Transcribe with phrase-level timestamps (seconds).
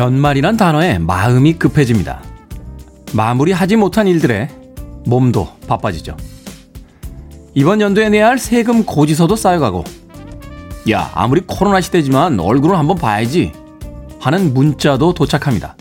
[0.00, 2.22] 연말이란 단어에 마음이 급해집니다.
[3.12, 4.48] 마무리하지 못한 일들에
[5.04, 6.16] 몸도 바빠지죠.
[7.52, 9.84] 이번 연도에 내야 할 세금 고지서도 쌓여가고,
[10.90, 13.52] 야, 아무리 코로나 시대지만 얼굴은 한번 봐야지
[14.20, 15.76] 하는 문자도 도착합니다.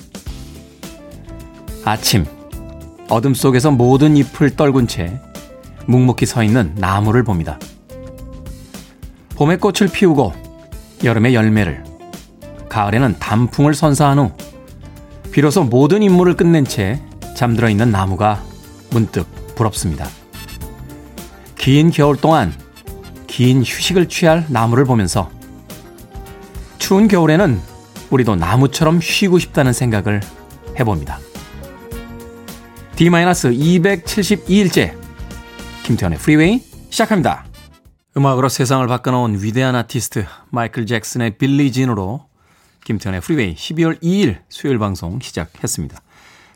[1.85, 2.25] 아침,
[3.07, 5.17] 어둠 속에서 모든 잎을 떨군 채
[5.85, 7.57] 묵묵히 서 있는 나무를 봅니다.
[9.37, 10.33] 봄의 꽃을 피우고
[11.05, 11.85] 여름의 열매를,
[12.69, 14.31] 가을에는 단풍을 선사한 후
[15.31, 17.01] 비로소 모든 임무를 끝낸 채
[17.35, 18.41] 잠들어 있는 나무가
[18.91, 20.07] 문득 부럽습니다.
[21.57, 22.53] 긴 겨울 동안
[23.27, 25.29] 긴 휴식을 취할 나무를 보면서
[26.77, 27.59] 추운 겨울에는
[28.09, 30.21] 우리도 나무처럼 쉬고 싶다는 생각을
[30.79, 31.19] 해봅니다.
[32.95, 34.97] D-272일째
[35.83, 37.45] 김태훈의 프리웨이 시작합니다.
[38.17, 42.28] 음악으로 세상을 바꿔놓은 위대한 아티스트 마이클 잭슨의 빌리 진으로
[42.89, 46.01] 김태훈의 프리웨이 12월 2일 수요일 방송 시작했습니다.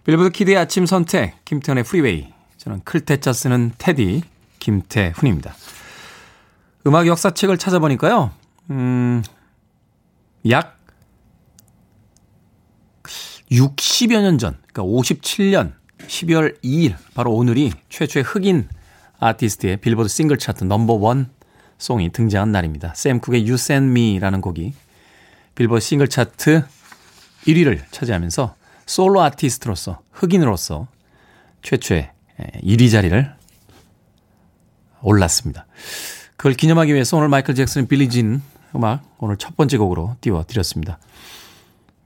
[0.03, 4.23] 빌보드 키드의 아침 선택 김태훈의 프리웨이 저는 클테짜 쓰는 테디
[4.57, 5.53] 김태훈입니다.
[6.87, 8.31] 음악 역사책을 찾아보니까요.
[8.71, 9.21] 음,
[10.49, 10.79] 약
[13.51, 18.67] 60여 년 전, 그러니까 57년 12월 2일, 바로 오늘이 최초의 흑인
[19.19, 21.29] 아티스트의 빌보드 싱글 차트 number one
[21.77, 22.95] song이 등장한 날입니다.
[22.95, 24.73] 샘 쿡의 Me라는 곡이
[25.55, 26.63] 빌보드 싱글 차트
[27.45, 28.55] 1위를 차지하면서
[28.85, 30.87] 솔로 아티스트로서 흑인으로서
[31.61, 32.11] 최초의
[32.63, 33.35] 1위 자리를
[35.01, 35.65] 올랐습니다.
[36.37, 38.41] 그걸 기념하기 위해서 오늘 마이클 잭슨의 빌리진
[38.75, 40.97] 음악 오늘 첫 번째 곡으로 띄워드렸습니다.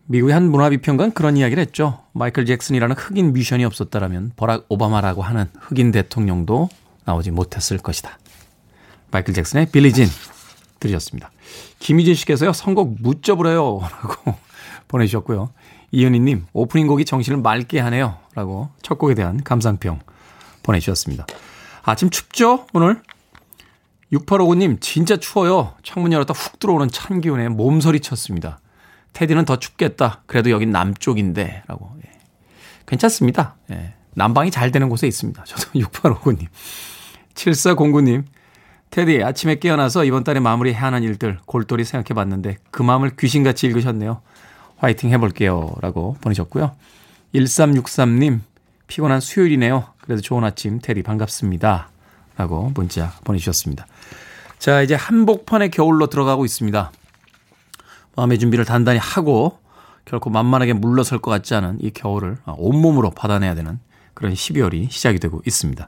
[0.06, 2.04] 미국의 한 문화비평가는 그런 이야기를 했죠.
[2.14, 6.70] 마이클 잭슨이라는 흑인 뮤션이 없었다라면 버락 오바마라고 하는 흑인 대통령도
[7.06, 8.18] 나오지 못했을 것이다.
[9.12, 10.08] 마이클 잭슨의 빌리진
[10.80, 11.32] 들으셨습니다.
[11.80, 13.82] 김희진 씨께서요, 선곡 무쭤보래요.
[13.82, 14.36] 라고
[14.88, 15.52] 보내주셨고요.
[15.92, 18.18] 이현희님, 오프닝 곡이 정신을 맑게 하네요.
[18.36, 20.00] 라고 첫 곡에 대한 감상평
[20.64, 21.26] 보내주셨습니다.
[21.84, 22.68] 아침 춥죠?
[22.74, 23.02] 오늘?
[24.12, 25.74] 6859님, 진짜 추워요.
[25.84, 28.60] 창문 열었다 훅 들어오는 찬 기운에 몸서리 쳤습니다.
[29.14, 30.24] 테디는 더 춥겠다.
[30.28, 31.64] 그래도 여긴 남쪽인데.
[31.68, 31.92] 라고.
[32.06, 32.12] 예.
[32.86, 33.56] 괜찮습니다.
[33.72, 33.94] 예.
[34.14, 35.44] 난방이 잘 되는 곳에 있습니다.
[35.44, 36.48] 저도 6859님.
[37.34, 38.24] 7409님,
[38.90, 44.22] 테디, 아침에 깨어나서 이번 달에 마무리해야 하는 일들 골똘히 생각해 봤는데 그 마음을 귀신같이 읽으셨네요.
[44.78, 45.76] 화이팅 해볼게요.
[45.82, 46.76] 라고 보내셨고요.
[47.36, 48.40] 1363님,
[48.88, 49.86] 피곤한 수요일이네요.
[50.02, 51.90] 그래도 좋은 아침, 테디 반갑습니다.
[52.38, 53.86] 라고 문자 보내주셨습니다.
[54.60, 56.92] 자, 이제 한복판의 겨울로 들어가고 있습니다.
[58.16, 59.60] 마음의 준비를 단단히 하고
[60.06, 63.80] 결코 만만하게 물러설 것 같지 않은 이 겨울을 온몸으로 받아내야 되는
[64.14, 65.88] 그런 12월이 시작이 되고 있습니다.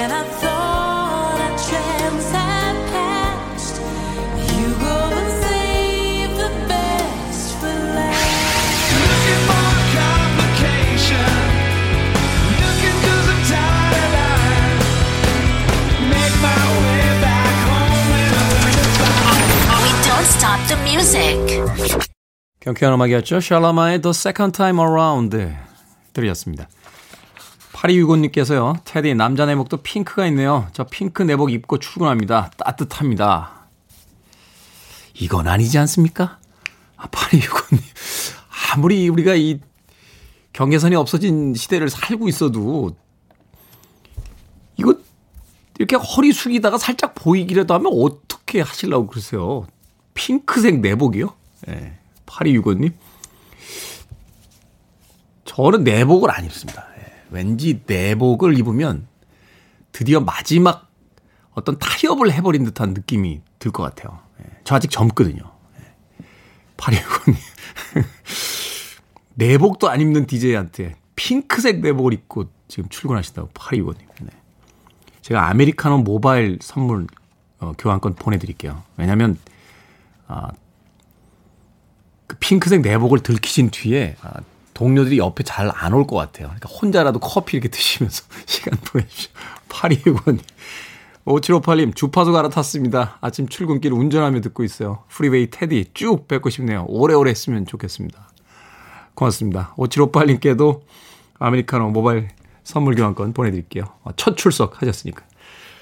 [22.61, 23.41] 경쾌한 음악이었죠.
[23.41, 25.53] 샬라마의 The Second Time Around
[26.13, 26.69] 들으셨습니다.
[27.73, 28.79] 8265님께서요.
[28.85, 30.67] 테디 남자 내복도 핑크가 있네요.
[30.71, 32.51] 저 핑크 내복 입고 출근합니다.
[32.57, 33.67] 따뜻합니다.
[35.15, 36.39] 이건 아니지 않습니까?
[36.95, 37.81] 아, 8265님.
[38.73, 39.59] 아무리 우리가 이
[40.53, 42.95] 경계선이 없어진 시대를 살고 있어도
[44.77, 44.95] 이거
[45.79, 49.67] 이렇게 허리 숙이다가 살짝 보이기라도 하면 어떻게 하시려고 그러세요?
[50.13, 51.33] 핑크색 내복이요?
[51.67, 51.71] 예.
[51.71, 51.97] 네.
[52.25, 52.93] 8265님.
[55.45, 56.87] 저는 내복을 안 입습니다.
[56.97, 57.03] 예.
[57.29, 59.07] 왠지 내복을 입으면
[59.91, 60.89] 드디어 마지막
[61.53, 64.19] 어떤 타협을 해버린 듯한 느낌이 들 것 같아요.
[64.41, 64.45] 예.
[64.63, 65.41] 저 아직 젊거든요.
[65.79, 66.25] 예.
[66.77, 67.35] 8265님.
[69.35, 73.97] 내복도 안 입는 DJ한테 핑크색 내복을 입고 지금 출근하신다고 8265님.
[74.21, 74.29] 네.
[75.21, 77.07] 제가 아메리카노 모바일 선물
[77.59, 78.81] 어, 교환권 보내드릴게요.
[78.97, 79.37] 왜냐면,
[80.31, 80.47] 아,
[82.27, 84.39] 그 핑크색 내복을 들키신 뒤에 아,
[84.73, 86.47] 동료들이 옆에 잘 안 올 것 같아요.
[86.47, 89.31] 그러니까 혼자라도 커피 이렇게 드시면서 시간 보내십시오.
[89.69, 90.39] 8265님.
[91.25, 93.19] 5758님, 주파수 갈아탔습니다.
[93.21, 95.03] 아침 출근길 운전하며 듣고 있어요.
[95.09, 96.85] 프리웨이 태디 쭉 뵙고 싶네요.
[96.87, 98.29] 오래오래 했으면 좋겠습니다.
[99.13, 99.75] 고맙습니다.
[99.77, 100.81] 5758님께도
[101.37, 102.29] 아메리카노 모바일
[102.63, 103.83] 선물 교환권 보내드릴게요.
[104.03, 105.23] 아, 첫 출석 하셨으니까.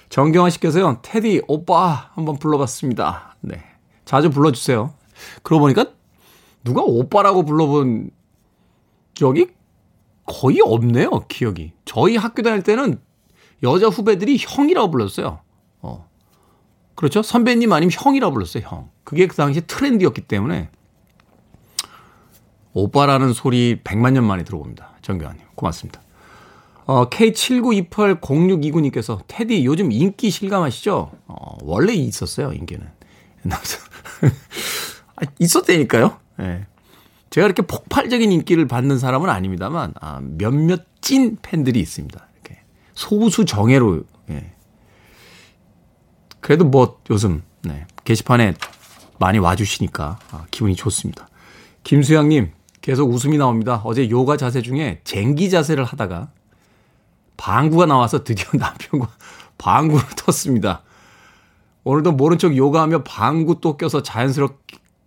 [0.09, 3.35] 정경화 씨께서요, 테디 오빠 한번 불러봤습니다.
[3.41, 3.63] 네.
[4.09, 4.91] 자주 불러주세요.
[5.44, 5.85] 그러고 보니까
[6.63, 8.09] 누가 오빠라고 불러본
[9.13, 9.50] 적이
[10.25, 11.73] 거의 없네요, 기억이.
[11.85, 13.00] 저희 학교 다닐 때는
[13.61, 15.41] 여자 후배들이 형이라고 불렀어요.
[15.81, 16.09] 어.
[16.95, 17.21] 그렇죠?
[17.21, 18.89] 선배님 아니면 형이라고 불렀어요, 형.
[19.03, 20.71] 그게 그 당시 트렌드였기 때문에
[22.73, 24.94] 오빠라는 소리 100만 년 만에 들어봅니다.
[25.03, 25.45] 정교환님.
[25.53, 26.01] 고맙습니다.
[26.88, 31.11] 어, K79280629님께서 테디 요즘 인기 실감하시죠?
[31.27, 32.89] 어, 원래 있었어요, 인기는.
[33.51, 33.61] 아,
[35.39, 36.17] 있었다니까요.
[36.39, 36.43] 예.
[36.43, 36.67] 네.
[37.29, 42.27] 제가 이렇게 폭발적인 인기를 받는 사람은 아닙니다만, 아, 몇몇 찐 팬들이 있습니다.
[42.33, 42.61] 이렇게.
[42.93, 44.51] 소수 정예로, 예.
[46.39, 47.85] 그래도 뭐 요즘, 네.
[48.03, 48.55] 게시판에
[49.19, 51.27] 많이 와주시니까, 아, 기분이 좋습니다.
[51.83, 52.51] 김수양님,
[52.81, 53.81] 계속 웃음이 나옵니다.
[53.83, 56.31] 어제 요가 자세 중에 쟁기 자세를 하다가
[57.37, 59.09] 방구가 나와서 드디어 남편과
[59.57, 60.81] 방구를 텄습니다.
[61.89, 64.59] 오늘도 모른 척 요가하며 방구 또 껴서 자연스럽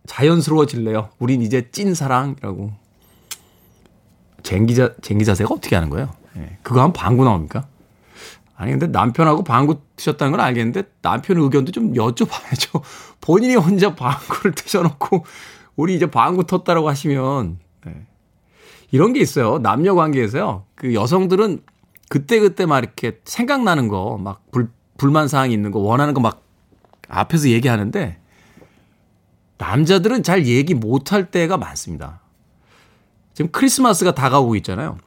[0.06, 1.10] 자연스러워질래요.
[1.20, 2.72] 우린 이제 찐 사랑이라고.
[4.42, 6.10] 쟁기자 쟁기 자세가 어떻게 하는 거예요?
[6.36, 6.58] 예.
[6.64, 7.68] 그거 하면 방구 나옵니까?
[8.56, 12.82] 아니 근데 남편하고 방구 트셨다는 건 알겠는데 남편 의견도 좀 여쭤봐야죠.
[13.22, 15.24] 본인이 혼자 방구를 트셔놓고
[15.76, 18.06] 우리 이제 방구 텄다라고 하시면 네.
[18.90, 19.60] 이런 게 있어요.
[19.60, 20.64] 남녀 관계에서요.
[20.74, 21.62] 그 여성들은
[22.08, 24.68] 그때 그때 막 이렇게 생각나는 거, 막 불,
[24.98, 26.41] 불만 사항이 있는 거, 원하는 거 막
[27.12, 28.18] 앞에서 얘기하는데
[29.58, 32.20] 남자들은 잘 얘기 못할 때가 많습니다.
[33.34, 34.98] 지금 크리스마스가 다가오고 있잖아요.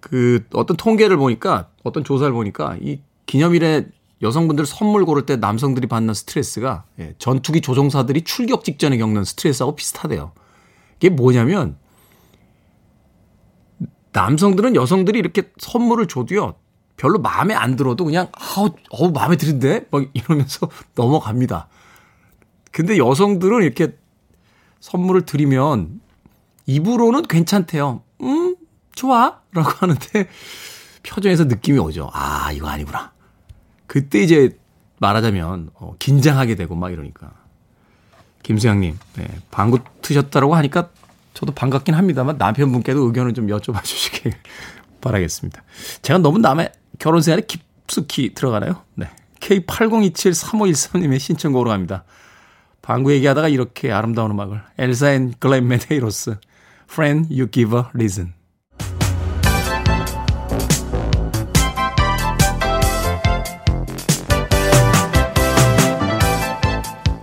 [0.00, 3.86] 그 어떤 통계를 보니까 어떤 조사를 보니까 이 기념일에
[4.22, 10.32] 여성분들 선물 고를 때 남성들이 받는 스트레스가 예, 전투기 조종사들이 출격 직전에 겪는 스트레스하고 비슷하대요.
[10.96, 11.76] 이게 뭐냐면
[14.12, 16.54] 남성들은 여성들이 이렇게 선물을 줘도요.
[16.98, 21.68] 별로 마음에 안 들어도 그냥 아우 어우 마음에 드는데 막 이러면서 넘어갑니다.
[22.70, 23.96] 근데 여성들은 이렇게
[24.80, 26.00] 선물을 드리면
[26.66, 28.02] 입으로는 괜찮대요.
[28.20, 28.56] 음,
[28.94, 29.40] 좋아.
[29.52, 30.28] 라고 하는데
[31.02, 32.10] 표정에서 느낌이 오죠.
[32.12, 33.12] 아, 이거 아니구나.
[33.86, 34.58] 그때 이제
[34.98, 37.32] 말하자면 어, 긴장하게 되고 막 이러니까.
[38.42, 40.90] 김수양님, 네, 방구 트셨다라고 하니까
[41.34, 44.32] 저도 반갑긴 합니다만 남편분께도 의견을 좀 여쭤봐 주시길
[45.00, 45.62] 바라겠습니다.
[46.02, 48.82] 제가 너무 남의 결혼 생활에 깊숙이 들어가나요?
[48.94, 49.08] 네.
[49.40, 52.04] K80273513님의 신청곡으로 합니다.
[52.82, 56.36] 방구 얘기하다가 이렇게 아름다운 음악을 엘사 and 글렌 메데이로스
[56.90, 58.32] Friend You Give a Reason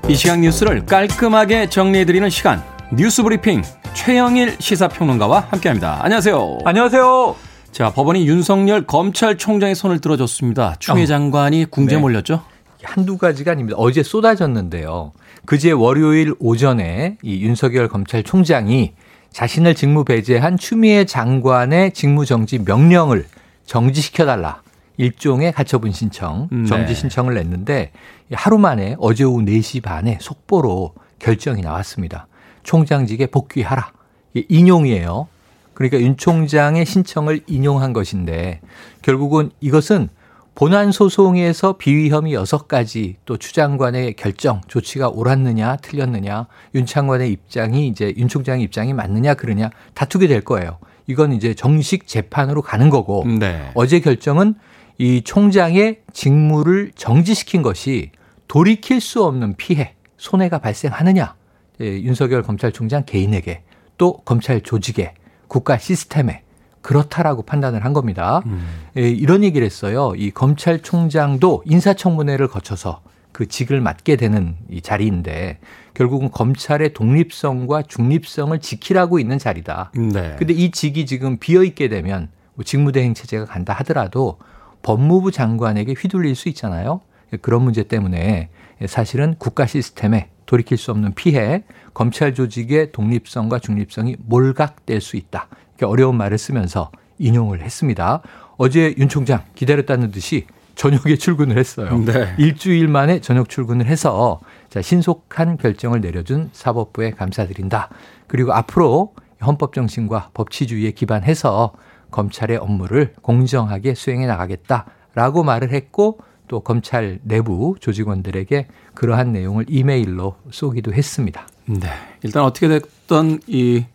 [0.07, 3.63] 이 시각 뉴스를 깔끔하게 정리해드리는 시간 뉴스 브리핑
[3.95, 5.99] 최영일 시사평론가와 함께합니다.
[6.03, 6.59] 안녕하세요.
[6.63, 7.44] 안녕하세요.
[7.75, 10.77] 자 법원이 윤석열 검찰총장의 손을 들어줬습니다.
[10.79, 11.07] 추미애 어.
[11.07, 12.01] 장관이 궁지에 네.
[12.01, 12.41] 몰렸죠?
[12.81, 13.77] 한두 가지가 아닙니다.
[13.77, 15.11] 어제 쏟아졌는데요.
[15.45, 18.93] 그제 월요일 오전에 이 윤석열 검찰총장이
[19.29, 23.25] 자신을 직무 배제한 추미애 장관의 직무 정지 명령을
[23.65, 24.61] 정지시켜달라.
[24.95, 26.63] 일종의 가처분 신청, 네.
[26.67, 27.91] 정지 신청을 냈는데
[28.31, 32.27] 하루 만에 어제 오후 4시 반에 속보로 결정이 나왔습니다.
[32.63, 33.91] 총장직에 복귀하라.
[34.33, 35.27] 인용이에요.
[35.75, 38.61] 그러니까 윤 총장의 신청을 인용한 것인데
[39.03, 40.09] 결국은 이것은
[40.55, 48.13] 본안 소송에서 비위 혐의 6가지 또 추장관의 결정 조치가 옳았느냐 틀렸느냐 윤 장관의 입장이 이제
[48.17, 50.77] 윤 총장의 입장이 맞느냐 그러냐 다투게 될 거예요.
[51.07, 53.69] 이건 이제 정식 재판으로 가는 거고 네.
[53.75, 54.55] 어제 결정은
[54.97, 58.11] 이 총장의 직무를 정지시킨 것이
[58.47, 61.35] 돌이킬 수 없는 피해, 손해가 발생하느냐.
[61.81, 63.63] 예, 윤석열 검찰총장 개인에게
[63.97, 65.13] 또 검찰 조직에
[65.55, 66.41] 국가 시스템에
[66.81, 68.41] 그렇다라고 판단을 한 겁니다.
[68.45, 68.67] 음.
[68.97, 70.11] 예, 이런 얘기를 했어요.
[70.17, 72.99] 이 검찰총장도 인사청문회를 거쳐서
[73.31, 75.59] 그 직을 맡게 되는 이 자리인데
[75.93, 79.91] 결국은 검찰의 독립성과 중립성을 지키라고 있는 자리다.
[79.95, 80.35] 네.
[80.37, 84.39] 근데 이 직이 지금 비어 있게 되면 뭐 직무대행 체제가 간다 하더라도
[84.81, 86.99] 법무부 장관에게 휘둘릴 수 있잖아요.
[87.41, 88.49] 그런 문제 때문에
[88.87, 95.47] 사실은 국가 시스템에 돌이킬 수 없는 피해, 검찰 조직의 독립성과 중립성이 몰각될 수 있다.
[95.71, 98.21] 이렇게 어려운 말을 쓰면서 인용을 했습니다.
[98.57, 101.97] 어제 윤 총장 기다렸다는 듯이 저녁에 출근을 했어요.
[102.05, 102.35] 네.
[102.37, 107.89] 일주일 만에 저녁 출근을 해서 자, 신속한 결정을 내려준 사법부에 감사드린다.
[108.27, 109.13] 그리고 앞으로
[109.45, 111.73] 헌법 정신과 법치주의에 기반해서
[112.11, 120.93] 검찰의 업무를 공정하게 수행해 나가겠다라고 말을 했고 또 검찰 내부 조직원들에게 그러한 내용을 이메일로 쏘기도
[120.93, 121.47] 했습니다.
[121.65, 121.89] 네.
[122.23, 123.85] 일단 어떻게 됐던 이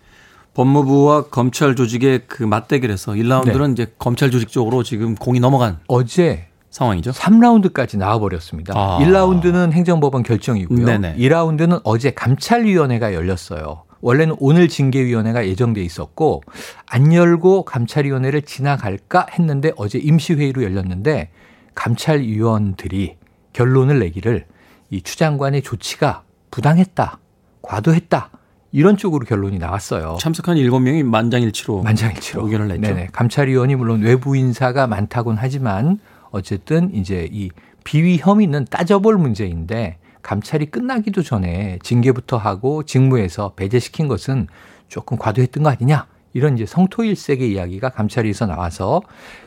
[0.55, 3.73] 법무부와 검찰 조직의 그 맞대결에서 1라운드는 네.
[3.73, 7.13] 이제 검찰 조직 쪽으로 지금 공이 넘어간 어제 상황이죠.
[7.13, 8.75] 3라운드까지 나와버렸습니다.
[8.77, 8.99] 아.
[9.01, 10.85] 1라운드는 행정법원 결정이고요.
[10.85, 11.17] 네네.
[11.17, 13.85] 2라운드는 어제 감찰위원회가 열렸어요.
[14.01, 16.43] 원래는 오늘 징계위원회가 예정돼 있었고
[16.87, 21.31] 안 열고 감찰위원회를 지나갈까 했는데 어제 임시회의로 열렸는데
[21.75, 23.17] 감찰위원들이
[23.53, 24.47] 결론을 내기를
[24.91, 27.19] 이 추 장관의 조치가 부당했다,
[27.63, 28.31] 과도했다
[28.73, 30.17] 이런 쪽으로 결론이 나왔어요.
[30.21, 32.81] 참석한 7명이 만장일치로 만장일치로 의견을 냈죠.
[32.81, 33.09] 네네.
[33.13, 35.99] 감찰위원이 물론 외부 인사가 많다곤 하지만
[36.31, 37.51] 어쨌든 이제 이
[37.85, 44.49] 비위 혐의는 따져볼 문제인데 감찰이 끝나기도 전에 징계부터 하고 직무에서 배제시킨 것은
[44.89, 49.03] 조금 과도했던 거 아니냐 이런 이제 성토일색의 이야기가 감찰에서 나와서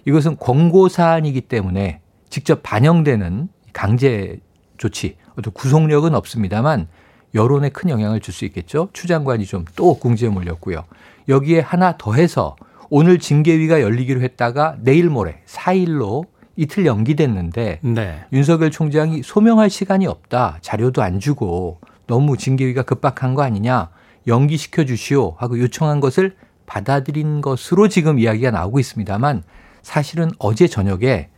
[0.06, 2.00] 이것은 권고 사안이기 때문에
[2.34, 4.40] 직접 반영되는 강제
[4.78, 6.88] 조치 어떤 구속력은 없습니다만
[7.36, 8.90] 여론에 큰 영향을 줄 수 있겠죠.
[8.92, 10.84] 추 장관이 좀 또 궁지에 몰렸고요.
[11.30, 12.56] 여기에 하나 더해서
[12.90, 16.26] 오늘 징계위가 열리기로 했다가 내일 모레 4일로
[16.56, 18.26] 이틀 연기됐는데 네.
[18.34, 20.58] 윤석열 총장이 소명할 시간이 없다.
[20.62, 23.90] 자료도 안 주고 너무 징계위가 급박한 거 아니냐.
[24.26, 26.36] 연기시켜 주시오 하고 요청한 것을
[26.66, 29.44] 받아들인 것으로 지금 이야기가 나오고 있습니다만
[29.84, 31.30] 사실은 어제 저녁에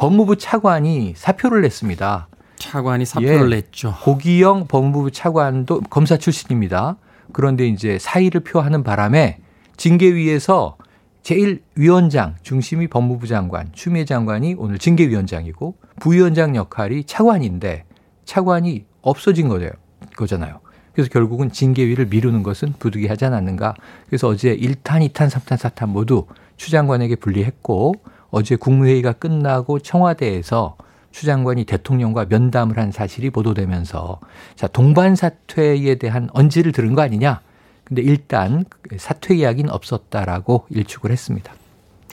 [0.00, 2.28] 법무부 차관이 사표를 냈습니다.
[2.56, 3.94] 차관이 사표를 예, 냈죠.
[4.02, 6.96] 고기영 법무부 차관도 검사 출신입니다.
[7.34, 9.40] 그런데 이제 사의를 표하는 바람에
[9.76, 10.78] 징계위에서
[11.22, 17.84] 제1위원장 중심이 법무부 장관, 추미애 장관이 오늘 징계위원장이고 부위원장 역할이 차관인데
[18.24, 19.70] 차관이 없어진 거예요.
[20.16, 20.60] 거잖아요.
[20.94, 23.74] 그래서 결국은 징계위를 미루는 것은 부득이하지 않았는가.
[24.06, 26.24] 그래서 어제 1탄, 2탄, 3탄, 4탄 모두
[26.56, 27.92] 추 장관에게 분리했고
[28.30, 30.76] 어제 국무회의가 끝나고 청와대에서
[31.10, 34.20] 추 장관이 대통령과 면담을 한 사실이 보도되면서
[34.54, 37.40] 자, 동반 사퇴에 대한 언지를 들은 거 아니냐.
[37.84, 38.64] 근데 일단
[38.96, 41.52] 사퇴 이야기는 없었다라고 일축을 했습니다.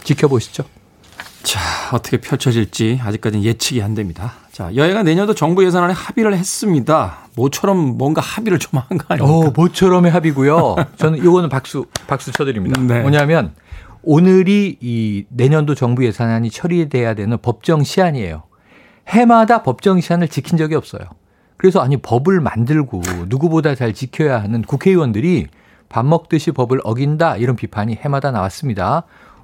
[0.04, 0.64] 지켜보시죠.
[1.44, 1.60] 자,
[1.94, 4.34] 어떻게 펼쳐질지 아직까지는 예측이 안 됩니다.
[4.52, 7.20] 자, 여야가 내년도 정부 예산안에 합의를 했습니다.
[7.36, 9.48] 모처럼 뭔가 합의를 좀 한 거 아닙니까?
[9.48, 10.76] 어, 모처럼의 합의고요.
[10.98, 12.82] 저는 이거는 박수 박수 쳐드립니다.
[12.82, 13.02] 네.
[13.02, 13.54] 뭐냐면
[14.04, 18.44] 오늘이 이 내년도 정부 예산안이 처리돼야 되는 법정 시한이에요.
[19.08, 21.02] 해마다 법정 시한을 지킨 적이 없어요.
[21.58, 25.48] 그래서 아니 법을 만들고 누구보다 잘 지켜야 하는 국회의원들이
[25.90, 29.04] 밥 먹듯이 법을 어긴다 이런 비판이 해마다 나왔습니다.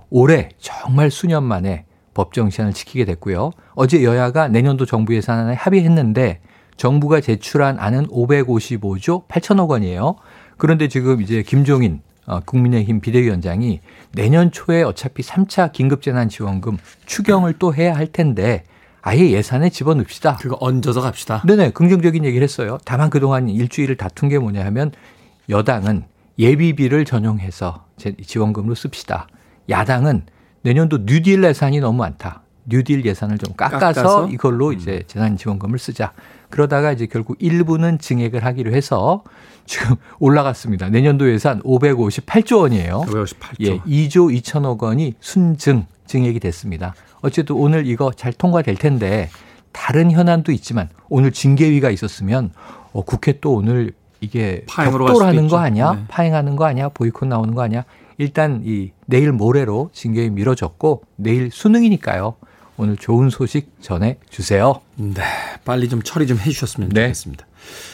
[0.10, 3.52] 올해 정말 수년 만에 법정 시한을 지키게 됐고요.
[3.74, 6.42] 어제 여야가 내년도 정부 예산안에 합의했는데
[6.78, 10.16] 정부가 제출한 안은 555조 8천억 원이에요.
[10.58, 12.13] 그런데 지금 이제 김종인 어,
[12.46, 13.82] 국민의힘 비대위원장이
[14.14, 18.64] 내년 초에 어차피 3차 긴급재난지원금 추경을 또 해야 할 텐데
[19.02, 20.38] 아예 예산에 집어넣읍시다.
[20.38, 21.44] 그거 얹어서 갑시다.
[21.46, 21.72] 네네.
[21.72, 22.78] 긍정적인 얘기를 했어요.
[22.86, 24.92] 다만 그동안 일주일을 다툰 게 뭐냐 하면
[25.50, 26.06] 여당은
[26.40, 27.86] 예비비를 전용해서
[28.26, 29.28] 지원금으로 씁시다.
[29.70, 30.24] 야당은
[30.62, 32.43] 내년도 뉴딜 예산이 너무 많다.
[32.66, 34.30] 뉴딜 예산을 좀 깎아서, 깎아서?
[34.30, 34.74] 이걸로 음.
[34.74, 36.14] 이제 재난 지원금을 쓰자.
[36.50, 39.24] 그러다가 이제 결국 일부는 증액을 하기로 해서
[39.66, 40.90] 지금 올라갔습니다.
[40.90, 43.02] 내년도 예산 558조 원이에요.
[43.08, 43.56] 558조.
[43.62, 46.94] 예, 2조 2천억 원이 순증 증액이 됐습니다.
[47.22, 49.30] 어쨌든 오늘 이거 잘 통과될 텐데
[49.72, 52.52] 다른 현안도 있지만 오늘 징계위가 있었으면
[52.92, 55.94] 어, 국회 또 오늘 이게 벽돌하는 거 아니야?
[55.94, 56.06] 네.
[56.08, 56.90] 파행하는 거 아니야?
[56.90, 57.84] 보이콧 나오는 거 아니야?
[58.18, 62.36] 일단 이 내일 모레로 징계위 미뤄졌고 내일 수능이니까요.
[62.78, 64.82] 오늘 좋은 소식 전해 주세요.
[64.96, 65.22] 네,
[65.64, 67.02] 빨리 좀 처리 좀 해주셨으면 네.
[67.04, 67.46] 좋겠습니다.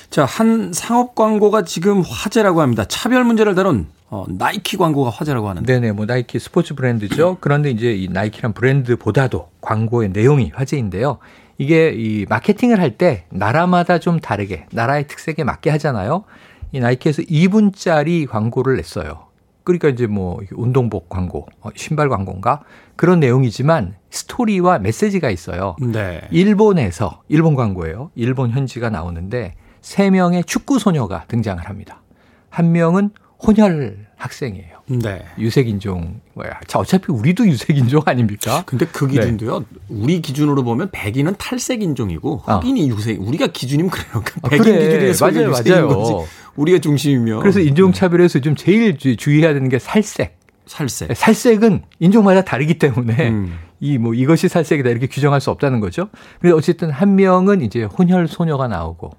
[0.10, 2.86] 자, 한 상업 광고가 지금 화제라고 합니다.
[2.86, 5.72] 차별 문제를 다룬 어, 나이키 광고가 화제라고 하는데.
[5.72, 7.38] 네네, 뭐 나이키 스포츠 브랜드죠.
[7.42, 11.20] 그런데 이제 이 나이키란 브랜드보다도 광고의 내용이 화제인데요.
[11.58, 16.24] 이게 이 마케팅을 할 때 나라마다 좀 다르게 나라의 특색에 맞게 하잖아요.
[16.72, 19.28] 이 나이키에서 2분짜리 광고를 냈어요.
[19.66, 22.62] 그러니까 이제 뭐 운동복 광고, 어, 신발 광고인가
[23.00, 25.78] 그런 내용이지만 스토리와 메시지가 있어요.
[25.80, 26.20] 네.
[26.32, 28.12] 일본에서 일본 광고예요.
[28.14, 32.02] 일본 현지가 나오는데 세 명의 축구 소녀가 등장을 합니다.
[32.50, 34.80] 한 명은 혼혈 학생이에요.
[34.88, 35.24] 네.
[35.38, 36.60] 유색인종 뭐야.
[36.68, 38.64] 자, 어차피 우리도 유색인종 아닙니까?
[38.66, 39.60] 근데 그 기준도요.
[39.60, 39.66] 네.
[39.88, 42.96] 우리 기준으로 보면 백인은 탈색인종이고 흑인이 어.
[42.98, 43.22] 유색.
[43.22, 44.10] 우리가 기준이면 그래요.
[44.12, 44.88] 그러니까 아, 백인 그래.
[44.88, 45.88] 기준에서 맞아요, 맞아요.
[45.88, 46.30] 거지.
[46.58, 47.40] 우리가 중심이면.
[47.40, 50.39] 그래서 인종차별에서 좀 제일 주의해야 되는 게 살색.
[50.70, 51.16] 살색.
[51.18, 53.58] 살색은 인종마다 다르기 때문에 음.
[53.82, 56.10] 이뭐 이것이 살색이다 이렇게 규정할 수 없다는 거죠.
[56.40, 59.10] 그래서 어쨌든 한 명은 이제 혼혈 소녀가 나오고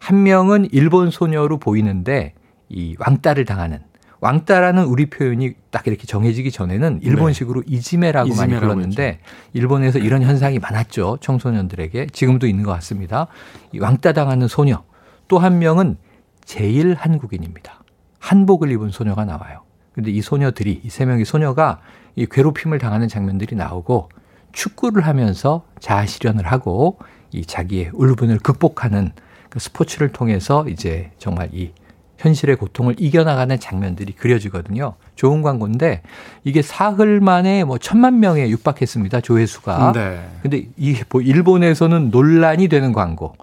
[0.00, 2.34] 한 명은 일본 소녀로 보이는데
[2.68, 3.80] 이 왕따를 당하는
[4.20, 7.76] 왕따라는 우리 표현이 딱 이렇게 정해지기 전에는 일본식으로 네.
[7.76, 9.20] 이지메라고 많이 불렀는데 했죠.
[9.52, 11.18] 일본에서 이런 현상이 많았죠.
[11.20, 12.06] 청소년들에게.
[12.12, 13.28] 지금도 있는 것 같습니다.
[13.72, 14.82] 이 왕따 당하는 소녀.
[15.28, 15.98] 또 한 명은
[16.44, 17.84] 제일 한국인입니다.
[18.18, 19.65] 한복을 입은 소녀가 나와요.
[19.96, 21.80] 근데 이 소녀들이 이 세 명의 소녀가
[22.14, 24.10] 이 괴롭힘을 당하는 장면들이 나오고
[24.52, 26.98] 축구를 하면서 자아 실현을 하고
[27.32, 29.10] 이 자기의 울분을 극복하는
[29.50, 31.72] 그 스포츠를 통해서 이제 정말 이
[32.18, 34.94] 현실의 고통을 이겨나가는 장면들이 그려지거든요.
[35.16, 36.00] 좋은 광고인데
[36.44, 39.20] 이게 사흘 만에 뭐 천만 명에 육박했습니다.
[39.20, 39.92] 조회수가.
[39.92, 40.26] 네.
[40.42, 43.34] 근데 이 뭐 일본에서는 논란이 되는 광고.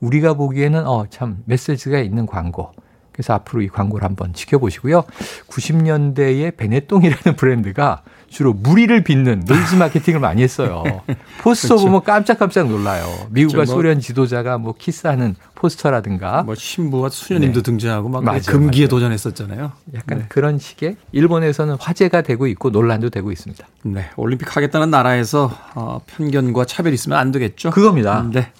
[0.00, 2.72] 우리가 보기에는 어 참 메시지가 있는 광고.
[3.12, 5.04] 그래서 앞으로 이 광고를 한번 지켜보시고요.
[5.48, 10.82] 90년대에 베네똥이라는 브랜드가 주로 물의를 빚는 노이즈 마케팅을 많이 했어요.
[11.42, 11.84] 포스터 그렇죠.
[11.84, 13.04] 보면 깜짝깜짝 놀라요.
[13.30, 13.72] 미국과 그렇죠.
[13.72, 16.42] 뭐 소련 지도자가 뭐 키스하는 포스터라든가.
[16.42, 17.62] 뭐 신부와 수녀님도 네.
[17.62, 18.88] 등장하고 막 맞아요, 금기에 맞아요.
[18.88, 19.72] 도전했었잖아요.
[19.94, 20.24] 약간 네.
[20.28, 23.66] 그런 식의 일본에서는 화제가 되고 있고 논란도 되고 있습니다.
[23.84, 24.08] 네.
[24.16, 27.70] 올림픽 하겠다는 나라에서 어, 편견과 차별이 있으면 안 되겠죠.
[27.70, 28.26] 그겁니다.
[28.32, 28.50] 네.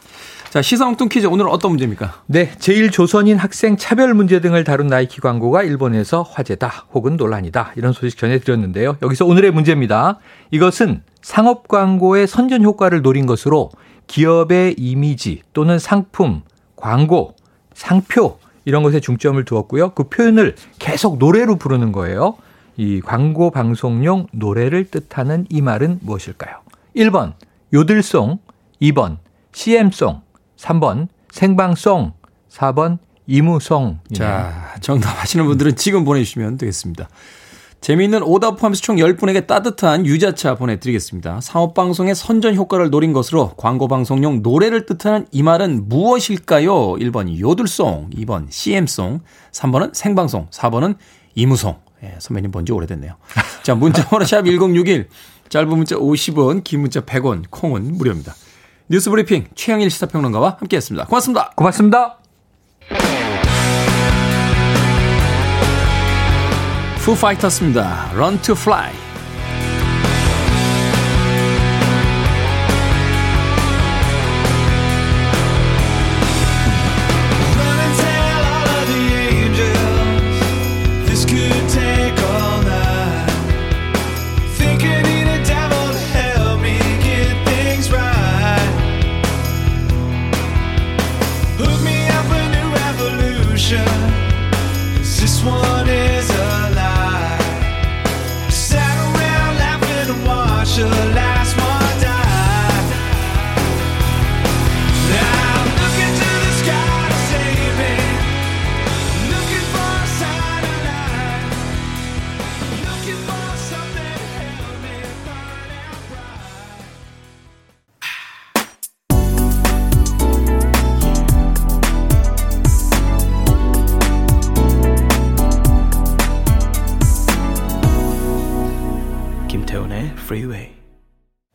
[0.53, 2.25] 자, 시사 엉뚱 퀴즈 오늘은 어떤 문제입니까?
[2.27, 7.95] 네, 제일 조선인 학생 차별 문제 등을 다룬 나이키 광고가 일본에서 화제다 혹은 논란이다 이런
[7.95, 8.99] 소식 전해드렸는데요.
[9.01, 10.19] 여기서 오늘의 문제입니다.
[10.51, 13.71] 이것은 상업 광고의 선전 효과를 노린 것으로
[14.09, 16.43] 기업의 이미지 또는 상품,
[16.77, 17.35] 광고,
[17.73, 19.95] 상표 이런 것에 중점을 두었고요.
[19.95, 22.37] 그 표현을 계속 노래로 부르는 거예요.
[22.77, 26.57] 이 광고 방송용 노래를 뜻하는 이 말은 무엇일까요?
[26.95, 27.33] 1번
[27.73, 28.39] 요들송,
[28.83, 29.17] 2번
[29.53, 30.21] CM송,
[30.63, 32.13] 3번 생방송,
[32.51, 33.99] 4번 이무송.
[34.15, 37.09] 자, 정답 하시는 분들은 지금 보내주시면 되겠습니다.
[37.81, 41.41] 재미있는 오답 포함해서 총 10분에게 따뜻한 유자차 보내드리겠습니다.
[41.41, 46.93] 상업방송의 선전 효과를 노린 것으로 광고방송용 노래를 뜻하는 이 말은 무엇일까요?
[46.93, 49.21] 1번 요들송, 2번 CM송,
[49.51, 50.97] 3번은 생방송, 4번은
[51.35, 51.77] 이무송.
[52.05, 53.17] 예, 선배님 본지 오래됐네요.
[53.65, 55.09] 자, 문자번호 샵 1061,
[55.49, 58.35] 짧은 문자 50원, 긴 문자 100원, 콩은 무료입니다.
[58.93, 61.07] 뉴스 브리핑 최영일 시사평론가와 함께했습니다.
[61.07, 61.51] 고맙습니다.
[61.57, 62.19] 고맙습니다.
[66.99, 68.11] 푸 파이터스입니다.
[68.13, 69.12] Learn to Fly.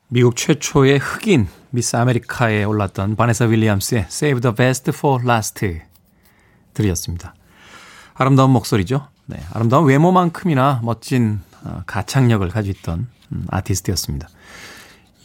[0.09, 5.81] 미국 최초의 흑인 미스 아메리카에 올랐던 바네사 윌리엄스의 Save the Best for Last
[6.75, 7.33] 들이었습니다.
[8.13, 9.07] 아름다운 목소리죠.
[9.25, 14.29] 네, 아름다운 외모만큼이나 멋진 어, 가창력을 가지고 있던 음, 아티스트였습니다.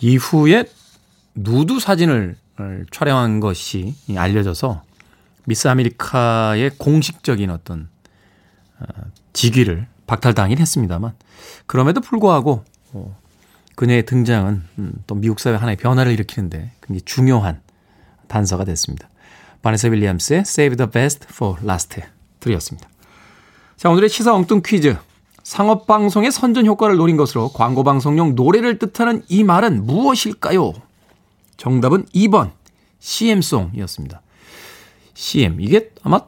[0.01, 0.65] 이후에
[1.35, 2.37] 누드 사진을
[2.91, 4.83] 촬영한 것이 알려져서
[5.45, 7.91] 미스 아메리카의 공식적인 어떤
[8.79, 8.85] 어,
[9.35, 11.13] 직위를 박탈당하긴 했습니다만
[11.67, 13.22] 그럼에도 불구하고 어,
[13.83, 17.61] 그녀의 등장은 음, 또 미국 사회 하나의 변화를 일으키는데 굉장히 중요한
[18.29, 19.09] 단서가 됐습니다.
[19.63, 22.01] 바네사 윌리엄스의 Save the Best for Last
[22.39, 22.89] 들이었습니다.
[23.77, 24.97] 자, 오늘의 시사 엉뚱 퀴즈.
[25.43, 30.75] 상업방송의 선전 효과를 노린 것으로 광고방송용 노래를 뜻하는 이 말은 무엇일까요?
[31.57, 32.53] 정답은 2번
[33.01, 34.23] CM송이었습니다.
[35.15, 36.21] CM 이게 아마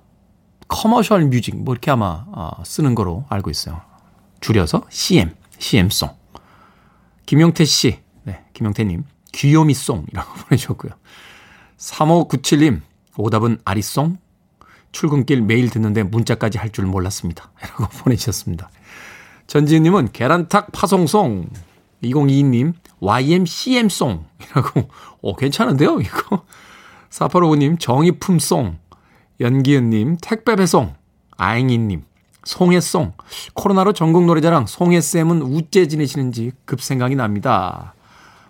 [0.66, 3.81] commercial music 뭐 이렇게 아마 아, 쓰는 거로 알고 있어요.
[4.40, 6.24] 줄여서 CM, CM송.
[7.27, 10.93] 김용태 씨, 네, 김용태님, 귀요미송이라고 보내주셨고요.
[11.79, 12.81] 3597님,
[13.17, 14.19] 오답은 아리송?
[14.93, 17.51] 출근길 매일 듣는데 문자까지 할 줄 몰랐습니다.
[17.61, 18.71] 라고 보내주셨습니다.
[19.47, 21.49] 전지은님은 계란탁 파송송.
[22.03, 24.89] 2022님, YMCM송이라고,
[25.23, 26.45] 어, 괜찮은데요, 이거?
[27.11, 28.79] 4855님, 정의품송.
[29.41, 30.95] 연기은님, 택배배송.
[31.37, 32.05] 아잉이님,
[32.44, 33.12] 송혜송.
[33.54, 37.94] 코로나로 전국 노래자랑 송혜쌤은 우째 지내시는지 급 생각이 납니다.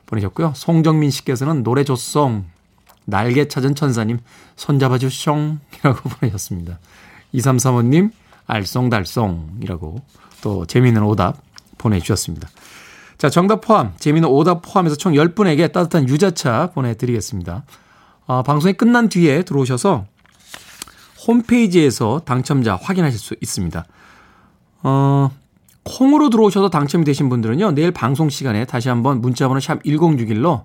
[0.07, 0.53] 보내셨고요.
[0.55, 2.45] 송정민 씨께서는 노래 좋송.
[3.07, 4.19] 날개 찾은 천사님
[4.57, 6.79] 손잡아 주숑 이라고 보내셨습니다.
[7.35, 8.11] 2335님
[8.47, 10.01] 알쏭달쏭이라고
[10.43, 11.37] 또 재미있는 오답
[11.79, 12.49] 보내주셨습니다.
[13.19, 17.65] 자, 정답 포함, 재미있는 오답 포함해서 총 10분에게 따뜻한 유자차 보내드리겠습니다.
[18.27, 20.07] 아, 방송이 끝난 뒤에 들어오셔서
[21.27, 23.85] 홈페이지에서 당첨자 확인하실 수 있습니다.
[24.83, 25.31] 어,
[25.85, 30.65] 콩으로 들어오셔서 당첨이 되신 분들은요, 내일 방송 시간에 다시 한번 문자번호 샵 1061로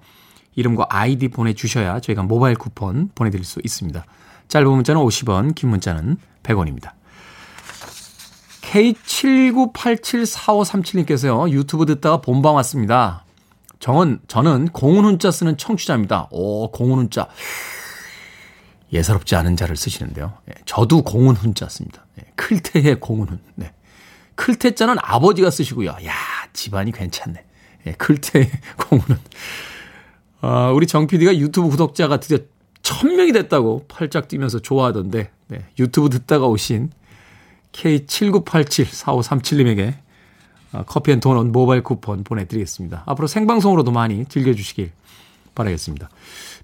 [0.55, 4.03] 이름과 아이디 보내주셔야 저희가 모바일 쿠폰 보내드릴 수 있습니다.
[4.47, 6.91] 짧은 문자는 50원, 긴 문자는 100원입니다.
[8.61, 13.25] K79874537님께서요, 유튜브 듣다가 본방 왔습니다.
[13.79, 16.27] 정은, 저는 공운 훈자 쓰는 청취자입니다.
[16.31, 17.27] 오, 공운 훈자.
[18.91, 20.33] 예사롭지 않은 자를 쓰시는데요.
[20.49, 22.07] 예, 저도 공운 훈자 씁니다.
[22.19, 23.39] 예, 클테의 훈.
[23.55, 23.71] 네.
[24.35, 25.91] 클테자는 아버지가 쓰시고요.
[26.05, 26.13] 야
[26.53, 27.45] 집안이 괜찮네.
[27.87, 28.51] 예, 클테의
[28.89, 29.01] 훈.
[30.41, 32.39] 아, 우리 정 PD가 유튜브 구독자가 드디어
[32.81, 36.91] 1000명이 됐다고 팔짝 뛰면서 좋아하던데, 네, 유튜브 듣다가 오신
[37.73, 39.93] K79874537님에게
[40.71, 43.03] 아, 커피 and 도넛 모바일 쿠폰 보내드리겠습니다.
[43.05, 44.91] 앞으로 생방송으로도 많이 즐겨주시길
[45.55, 46.09] 바라겠습니다.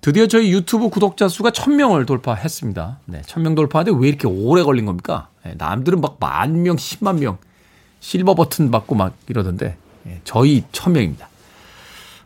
[0.06, 3.00] 드디어 저희 유튜브 구독자 수가 1000명을 돌파했습니다.
[3.06, 5.30] 네, 1000명 돌파하는데 왜 이렇게 오래 걸린 겁니까?
[5.44, 7.40] 네, 남들은 막 만 명, 10만 명,
[8.02, 11.26] 실버 버튼 받고 막 이러던데, 네, 저희 1000명입니다.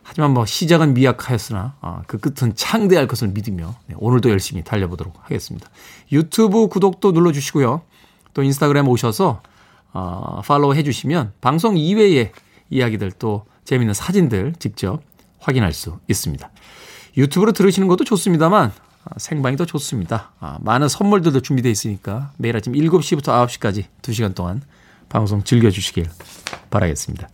[0.04, 5.70] 하지만 뭐 시작은 미약하였으나 아, 그 끝은 창대할 것을 믿으며 네, 오늘도 열심히 달려보도록 하겠습니다.
[6.12, 7.82] 유튜브 구독도 눌러주시고요.
[8.34, 9.42] 또 인스타그램 오셔서
[9.94, 12.34] 어, 팔로우 해주시면 방송 이외의
[12.72, 15.02] 이야기들 또 재미있는 사진들 직접
[15.40, 16.52] 확인할 수 있습니다.
[17.20, 18.72] 유튜브로 들으시는 것도 좋습니다만
[19.06, 20.32] 아, 생방이 더 좋습니다.
[20.40, 24.62] 아, 많은 선물들도 준비되어 있으니까 매일 아침 7시부터 9시까지 2시간 동안
[25.10, 26.08] 방송 즐겨주시길
[26.70, 27.30] 바라겠습니다.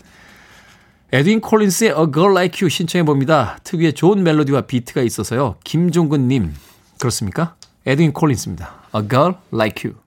[1.11, 3.59] 에드윈 콜린스의 A Girl Like You 신청해 봅니다.
[3.63, 5.55] 특유의 좋은 멜로디와 비트가 있어서요.
[5.63, 6.53] 김종근님
[6.99, 7.55] 그렇습니까?
[7.85, 8.73] 에드윈 콜린스입니다.
[8.95, 10.01] A Girl Like You.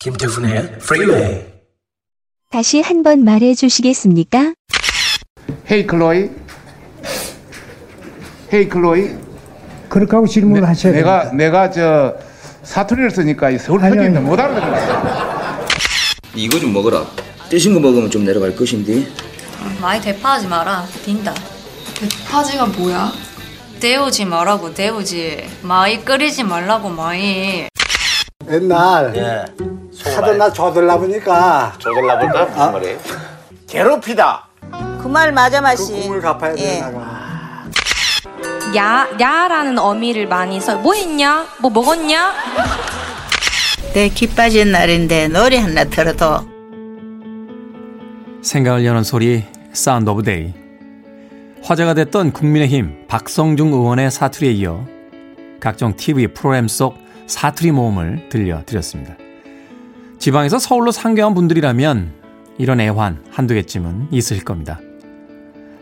[0.00, 1.51] 김태훈의 프리웨이
[2.52, 4.52] 다시 한 번 말해 주시겠습니까?
[5.70, 6.30] hey 클로이
[8.52, 9.10] hey 클로이
[9.88, 11.36] 그렇게 하고 질문을 하셔야 내가 됩니다.
[11.36, 12.14] 내가 저
[12.62, 14.28] 사투리를 쓰니까 이 서울 아니, 표준인데 아니.
[14.28, 15.66] 못 알아듣겠어
[16.34, 17.04] 이거 좀 먹어라
[17.48, 19.06] 뜨신 거 먹으면 좀 내려갈 것인데
[19.80, 20.84] 많이 대파하지 마라.
[21.04, 21.32] 딘다.
[21.94, 23.12] 대파지가 뭐야?
[23.80, 25.44] 데우지 말라고 데우지.
[25.62, 27.66] 많이 끓이지 말라고 많이.
[28.50, 29.12] 옛날
[30.14, 32.44] 하도 나 줘들라 보니까 조절라 볼까?
[32.46, 32.98] 무슨 말이에요?
[33.68, 34.48] 괴롭히다
[35.02, 35.92] 그 말 맞아 그 마시.
[35.92, 36.80] 꿈을 갚아야 예.
[36.80, 37.22] 되나가
[38.74, 40.76] 야, 야라는 어미를 많이 써.
[40.78, 41.46] 뭐 했냐?
[41.60, 42.32] 뭐 먹었냐?
[43.92, 46.40] 내 기빠진 날인데 노래 하나 들어도
[48.42, 50.54] 생각을 여는 소리 Sound of Day
[51.62, 54.86] 화제가 됐던 국민의힘 박성중 의원의 사투리에 이어
[55.60, 59.16] 각종 TV 프로그램 속 사투리 모음을 들려드렸습니다.
[60.18, 62.12] 지방에서 서울로 상경한 분들이라면
[62.58, 64.78] 이런 애환 한두 개쯤은 있으실 겁니다.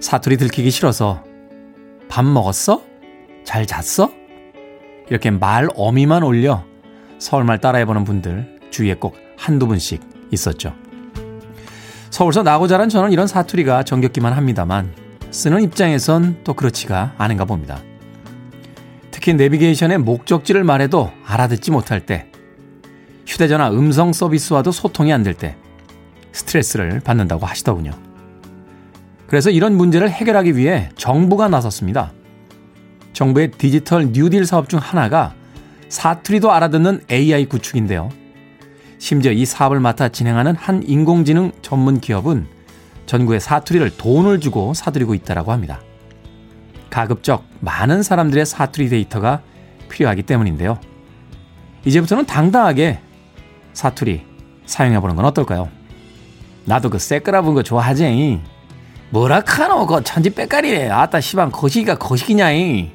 [0.00, 1.22] 사투리 들키기 싫어서
[2.08, 2.82] 밥 먹었어?
[3.44, 4.10] 잘 잤어?
[5.08, 6.64] 이렇게 말 어미만 올려
[7.18, 10.00] 서울말 따라해보는 분들 주위에 꼭 한두 분씩
[10.30, 10.74] 있었죠.
[12.10, 14.92] 서울서 나고 자란 저는 이런 사투리가 정겹기만 합니다만
[15.30, 17.80] 쓰는 입장에선 또 그렇지가 않은가 봅니다.
[19.20, 22.26] 특히 내비게이션의 목적지를 말해도 알아듣지 못할 때,
[23.26, 25.56] 휴대전화 음성 서비스와도 소통이 안 될 때
[26.32, 27.90] 스트레스를 받는다고 하시더군요.
[29.26, 32.12] 그래서 이런 문제를 해결하기 위해 정부가 나섰습니다.
[33.12, 35.34] 정부의 디지털 뉴딜 사업 중 하나가
[35.90, 38.08] 사투리도 알아듣는 AI 구축인데요.
[38.98, 42.46] 심지어 이 사업을 맡아 진행하는 한 인공지능 전문 기업은
[43.04, 45.82] 전국의 사투리를 돈을 주고 사들이고 있다고 합니다.
[46.90, 49.42] 가급적 많은 사람들의 사투리 데이터가
[49.88, 50.78] 필요하기 때문인데요.
[51.84, 53.00] 이제부터는 당당하게
[53.72, 54.26] 사투리
[54.66, 55.68] 사용해보는 건 어떨까요?
[56.64, 58.40] 나도 그 새끄라분 거 좋아하지.
[59.10, 60.90] 뭐라 카노 그 천지 빽깔이네.
[60.90, 62.90] 아따 시방 거시기가 거시기냐이.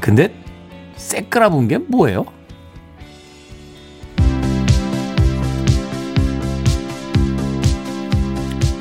[0.00, 0.34] 근데
[0.96, 2.24] 새끄라분 게 뭐예요?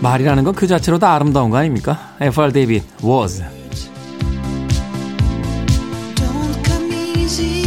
[0.01, 2.15] 말이라는 건 그 자체로 다 아름다운 거 아닙니까?
[2.21, 2.51] F.R.
[2.51, 3.43] 데이빗 was
[6.15, 7.58] Don't come easy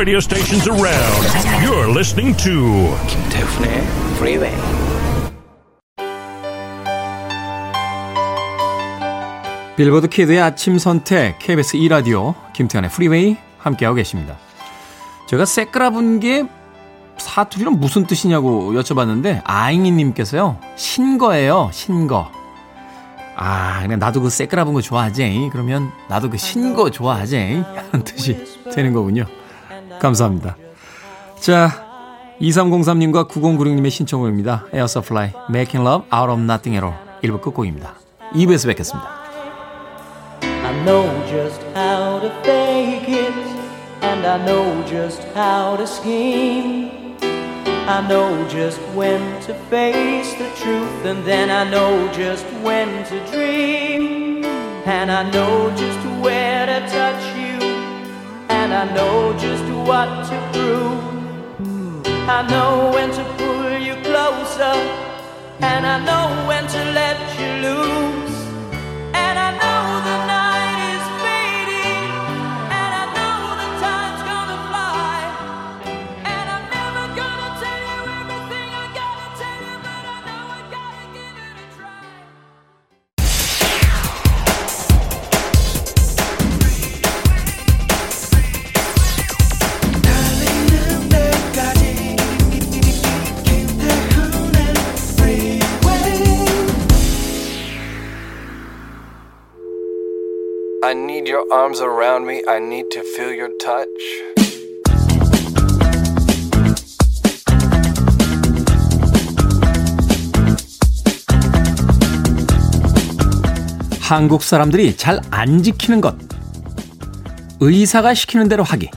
[0.00, 1.26] radio stations around.
[1.62, 3.86] You're listening to 김태훈의
[4.18, 4.52] 프리웨이
[9.76, 14.38] 빌보드 kid의 아침 선택 KBS 2 라디오 김태훈의 프리웨이 함께하고 계십니다.
[15.28, 16.46] 제가 새끄라분 게
[17.18, 22.32] 사투리는 무슨 뜻이냐고 여쭤봤는데 아잉이 님께서요 신거예요 신거.
[23.36, 25.50] 아 그냥 나도 그 새끄라분 거 좋아하지.
[25.52, 27.36] 그러면 나도 그 신거 좋아하지.
[27.92, 29.26] 하는 뜻이 되는 거군요.
[30.00, 30.56] 감사합니다.
[31.38, 31.86] 자
[32.40, 34.66] 2303님과 9096님의 신청곡입니다.
[34.72, 37.94] 에어서플라이 Making Love Out of Nothing at All 1부 끝곡입니다.
[38.32, 39.20] 2부에서 뵙겠습니다.
[40.42, 43.34] I know just how to fake it,
[44.02, 47.16] and I know just how to scheme.
[47.88, 53.18] I know just when to face the truth, and then I know just when to
[53.32, 54.44] dream.
[54.86, 57.39] And I know just where to touch you,
[58.72, 62.06] and I know just what to prove.
[62.28, 64.76] I know when to pull you closer,
[65.60, 68.38] and I know when to let you loose.
[69.12, 70.29] And I know the
[101.40, 102.42] your arms around me.
[102.46, 103.88] I need to feel your touch.
[114.00, 116.16] 한국 사람들이 잘 안 지키는 것.
[117.60, 118.90] 의사가 시키는 대로 하기.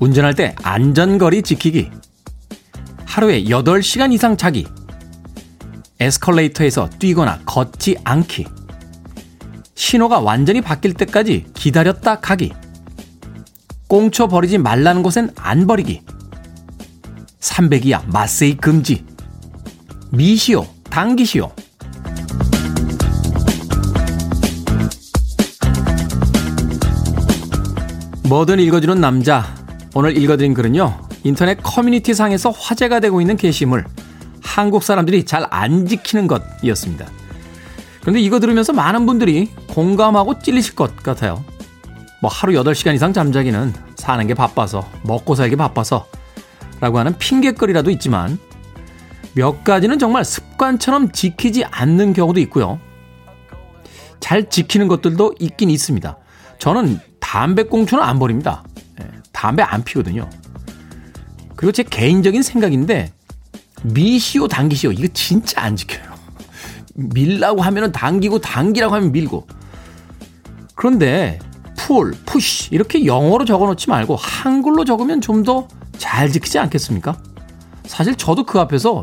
[0.00, 1.90] 운전할 때 안전거리 지키기.
[3.04, 4.66] 하루에 8시간 이상 자기.
[6.00, 8.59] 에스컬레이터에서 뛰거나 걷지 않기.
[9.80, 12.52] 신호가 완전히 바뀔 때까지 기다렸다 가기.
[13.88, 16.02] 꽁초 버리지 말라는 곳엔 안 버리기.
[17.40, 19.06] 300이야 마세이 금지.
[20.10, 21.50] 미시오, 당기시오.
[28.28, 29.46] 뭐든 읽어주는 남자.
[29.94, 31.08] 오늘 읽어드린 글은요.
[31.24, 33.86] 인터넷 커뮤니티 상에서 화제가 되고 있는 게시물.
[34.42, 37.19] 한국 사람들이 잘 안 지키는 것이었습니다.
[38.00, 41.44] 그런데 이거 들으면서 많은 분들이 공감하고 찔리실 것 같아요.
[42.20, 46.06] 뭐 하루 8시간 이상 잠자기는 사는 게 바빠서, 먹고 살기 바빠서
[46.80, 48.38] 라고 하는 핑계거리라도 있지만
[49.34, 52.80] 몇 가지는 정말 습관처럼 지키지 않는 경우도 있고요.
[54.18, 56.16] 잘 지키는 것들도 있긴 있습니다.
[56.58, 58.64] 저는 담배꽁초는 안 버립니다.
[59.00, 60.28] 예, 담배 안 피우거든요.
[61.56, 63.12] 그리고 제 개인적인 생각인데
[63.82, 66.09] 미시오 당기시오 이거 진짜 안 지켜요.
[67.12, 69.46] 밀라고 하면은 당기고 당기라고 하면 밀고.
[70.74, 71.38] 그런데
[71.76, 75.66] pull, push 이렇게 영어로 적어놓지 말고 한글로 적으면 좀 더
[76.00, 77.14] 잘 지키지 않겠습니까?
[77.84, 79.02] 사실 저도 그 앞에서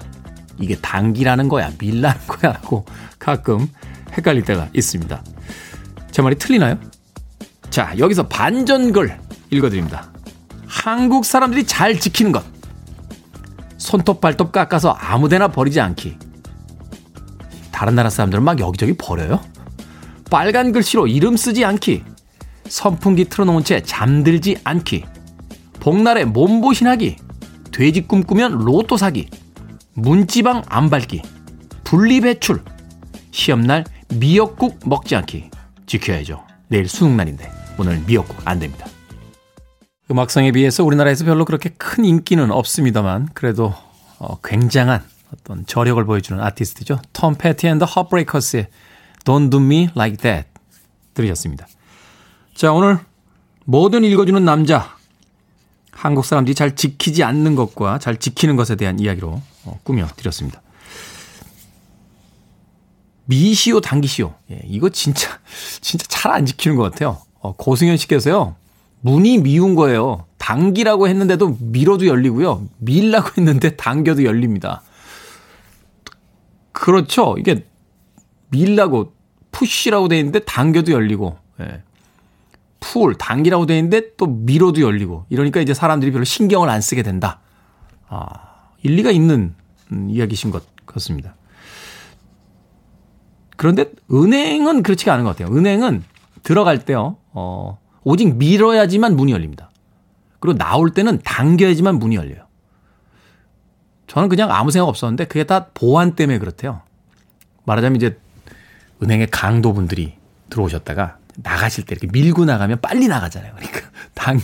[0.60, 2.86] 이게 당기라는 거야, 밀라는 거야라고
[3.20, 3.70] 가끔
[4.18, 5.24] 헷갈릴 때가 있습니다.
[6.10, 6.80] 제 말이 틀리나요?
[7.70, 9.16] 자, 여기서 반전글
[9.52, 10.12] 읽어드립니다.
[10.66, 12.44] 한국 사람들이 잘 지키는 것.
[13.78, 16.18] 손톱 발톱 깎아서 아무데나 버리지 않기.
[17.78, 19.40] 다른 나라 사람들은 막 여기저기 버려요?
[20.32, 22.04] 빨간 글씨로 이름 쓰지 않기.
[22.68, 25.06] 선풍기 틀어놓은 채 잠들지 않기.
[25.80, 27.18] 복날에 몸보신하기.
[27.72, 29.30] 돼지 꿈꾸면 로또 사기.
[29.94, 31.22] 문지방 안 밟기.
[31.84, 32.64] 분리배출.
[33.30, 33.86] 시험날
[34.16, 35.52] 미역국 먹지 않기.
[35.86, 36.44] 지켜야죠.
[36.70, 38.88] 내일 수능날인데 오늘 미역국 안 됩니다.
[40.10, 43.76] 음악성에 비해서 우리나라에서 별로 그렇게 큰 인기는 없습니다만 그래도
[44.18, 47.00] 어, 굉장한 어떤 저력을 보여주는 아티스트죠.
[47.14, 48.68] 톰 패티 앤더 허브레이커스의
[49.26, 50.48] Don't Do Me Like That
[51.14, 51.68] 들으셨습니다.
[52.56, 53.00] 자 오늘
[53.66, 54.96] 뭐든 읽어주는 남자
[55.92, 60.62] 한국 사람들이 잘 지키지 않는 것과 잘 지키는 것에 대한 이야기로 어, 꾸며드렸습니다.
[63.26, 64.34] 미시오 당기시오.
[64.52, 65.40] 예, 이거 진짜
[65.82, 67.20] 진짜 잘 안 지키는 것 같아요.
[67.40, 68.56] 어, 고승현 씨께서요.
[69.02, 70.26] 문이 미운 거예요.
[70.38, 72.68] 당기라고 했는데도 밀어도 열리고요.
[72.78, 74.82] 밀라고 했는데 당겨도 열립니다.
[76.80, 77.36] 그렇죠.
[77.40, 77.66] 이게
[78.50, 79.14] 밀라고
[79.52, 81.82] 푸시라고 돼 있는데 당겨도 열리고 예.
[82.80, 87.40] 풀 당기라고 돼 있는데 또 밀어도 열리고 이러니까 이제 사람들이 별로 신경을 안 쓰게 된다.
[88.08, 89.56] 아, 일리가 있는
[89.92, 91.36] 음, 이야기신 것 같습니다.
[93.56, 95.56] 그런데 은행은 그렇지가 않은 것 같아요.
[95.58, 96.04] 은행은
[96.44, 99.72] 들어갈 때요, 어, 오직 밀어야지만 문이 열립니다.
[100.40, 102.47] 그리고 나올 때는 당겨야지만 문이 열려요.
[104.08, 106.82] 저는 그냥 아무 생각 없었는데 그게 다 보안 때문에 그렇대요.
[107.66, 108.18] 말하자면 이제
[109.04, 110.14] 은행의 강도분들이
[110.50, 113.54] 들어오셨다가 나가실 때 이렇게 밀고 나가면 빨리 나가잖아요.
[113.56, 113.82] 그러니까
[114.16, 114.40] 당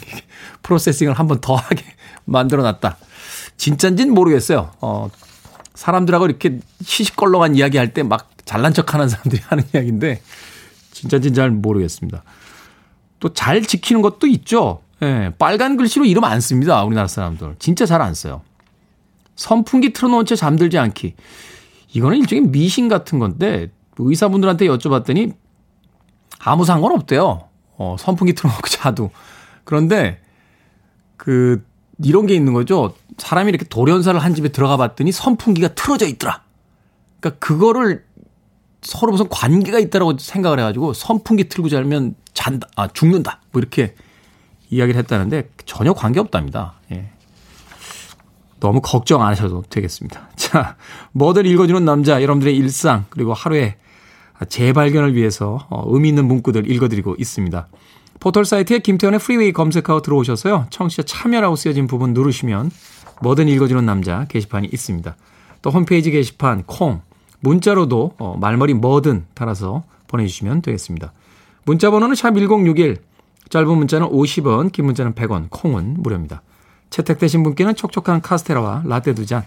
[0.63, 1.84] 프로세싱을 한 번 더 하게
[2.26, 2.97] 만들어 놨다.
[3.58, 4.71] 진짠진 모르겠어요.
[4.82, 5.10] 어,
[5.73, 10.21] 사람들하고 이렇게 시시껄렁한 이야기 할 때 막 잘난 척 하는 사람들이 하는 이야기인데
[10.91, 12.23] 진짠진 잘 모르겠습니다.
[13.19, 14.82] 또 잘 지키는 것도 있죠.
[15.02, 16.84] 예, 빨간 글씨로 이름 안 씁니다.
[16.84, 17.56] 우리나라 사람들.
[17.60, 18.41] 진짜 잘 안 써요.
[19.36, 21.15] 선풍기 틀어놓은 채 잠들지 않기.
[21.93, 25.34] 이거는 일종의 미신 같은 건데 의사분들한테 여쭤봤더니
[26.39, 27.48] 아무 상관없대요.
[27.78, 29.12] 어, 선풍기 틀어놓고 자도.
[29.63, 30.19] 그런데
[31.17, 31.63] 그
[32.04, 32.96] 이런 게 있는 거죠.
[33.17, 36.43] 사람이 이렇게 돌연사를 한 집에 들어가 봤더니 선풍기가 틀어져 있더라.
[37.19, 38.06] 그러니까 그거를
[38.82, 43.39] 서로 무슨 관계가 있다라고 생각을 해가지고 선풍기 틀고 자면 잔다, 아, 죽는다.
[43.52, 43.96] 뭐 이렇게
[44.69, 46.74] 이야기를 했다는데 전혀 관계 없답니다.
[46.91, 47.12] 예.
[48.63, 50.30] 너무 걱정 안 하셔도 되겠습니다.
[50.38, 50.78] 자,
[51.12, 53.76] 뭐들 읽어주는 남자, 여러분들의 일상, 그리고 하루의
[54.47, 57.67] 재발견을 위해서 어, 의미 있는 문구들 읽어드리고 있습니다.
[58.21, 60.67] 포털 사이트에 김태훈의 프리웨이 검색하고 들어오셔서요.
[60.69, 62.71] 청취자 참여라고 쓰여진 부분 누르시면
[63.21, 65.13] 뭐든 읽어주는 남자 게시판이 있습니다.
[65.62, 67.02] 또 홈페이지 게시판, 콩,
[67.41, 71.12] 문자로도 어, 말머리 뭐든 달아서 보내주시면 되겠습니다.
[71.65, 72.95] 문자 번호는 샵 1061,
[73.49, 76.41] 짧은 문자는 50원, 긴 문자는 100원, 콩은 무료입니다.
[76.98, 79.44] 채택되신 분께는 촉촉한 카스테라와 라떼 두 잔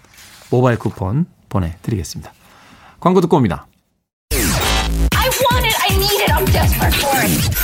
[0.50, 2.32] 모바일 쿠폰 보내드리겠습니다.
[2.98, 3.66] 광고 듣고 옵니다.
[4.32, 5.76] I want it.
[5.88, 6.32] I need it.
[6.32, 7.56] I'm desperate for it.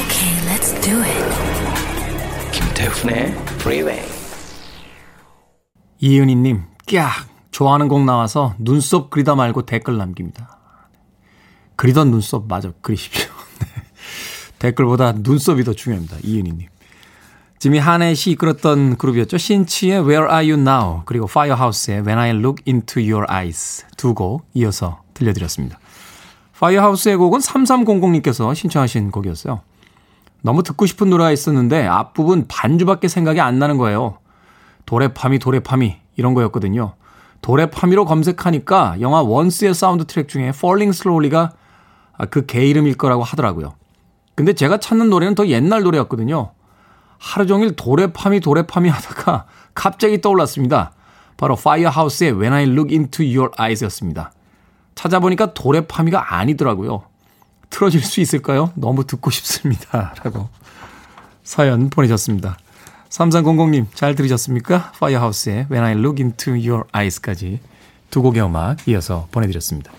[0.00, 1.24] Okay, let's do it.
[2.52, 3.26] 김태훈의
[3.60, 4.02] Freeway.
[6.00, 7.12] 이은희님, 깍!
[7.52, 10.58] 좋아하는 곡 나와서 눈썹 그리다 말고 댓글 남깁니다.
[11.76, 13.25] 그리던 눈썹 마저 그리십시오.
[14.58, 14.68] 네.
[14.70, 16.16] 댓글보다 눈썹이 더 중요합니다.
[16.22, 16.68] 이은희님.
[17.58, 19.38] 지미 하넨이 이끌었던 그룹이었죠.
[19.38, 24.46] 신치의 Where Are You Now 그리고 Firehouse의 When I Look Into Your Eyes 두 곡
[24.54, 25.78] 이어서 들려드렸습니다.
[26.56, 29.60] Firehouse의 곡은 3300님께서 신청하신 곡이었어요.
[30.42, 34.18] 너무 듣고 싶은 노래가 있었는데 앞부분 반주밖에 생각이 안 나는 거예요.
[34.84, 36.94] 도레파미 도레파미 이런 거였거든요.
[37.42, 41.52] 도레파미로 검색하니까 영화 원스의 사운드 트랙 중에 Falling Slowly가
[42.30, 43.74] 그 개 이름일 거라고 하더라고요.
[44.36, 46.52] 근데 제가 찾는 노래는 더 옛날 노래였거든요.
[47.18, 50.92] 하루 종일 도레파미 도레파미 하다가 갑자기 떠올랐습니다.
[51.36, 54.32] 바로 Firehouse의 When I Look Into Your Eyes였습니다.
[54.94, 57.02] 찾아보니까 도레파미가 아니더라고요.
[57.70, 58.72] 틀어질 수 있을까요?
[58.74, 60.14] 너무 듣고 싶습니다.
[60.22, 60.48] 라고
[61.42, 62.58] 사연 보내셨습니다.
[63.08, 64.92] 3300님 잘 들으셨습니까?
[64.96, 67.60] Firehouse의 When I Look Into Your Eyes까지
[68.10, 69.92] 두 곡의 음악 이어서 보내드렸습니다.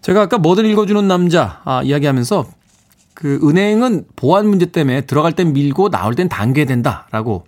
[0.00, 2.59] 제가 아까 뭐든 읽어주는 남자 아, 이야기하면서
[3.20, 7.44] 그 은행은 보안 문제 때문에 들어갈 땐 밀고 나올 땐 당겨야 된다라고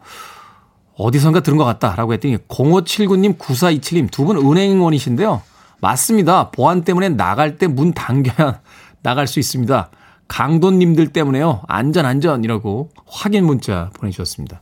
[0.99, 5.41] 어디선가 들은 것 같다라고 했더니 0579님 9427님 두 분 은행원이신데요.
[5.81, 6.51] 맞습니다.
[6.51, 8.61] 보안 때문에 나갈 때 문 당겨야
[9.03, 9.91] 나갈 수 있습니다.
[10.29, 11.63] 강도님들 때문에요.
[11.69, 14.61] 안전 안전이라고 확인 문자 보내주셨습니다.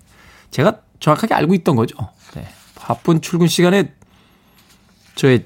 [0.52, 1.96] 제가 정확하게 알고 있던 거죠.
[2.36, 2.46] 네.
[2.76, 3.92] 바쁜 출근 시간에
[5.16, 5.44] 저의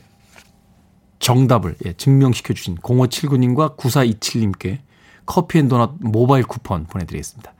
[1.20, 4.80] 정답을 예, 증명시켜 주신 0579님과 9427님께
[5.26, 7.52] 커피앤도넛 모바일 쿠폰 보내드리겠습니다.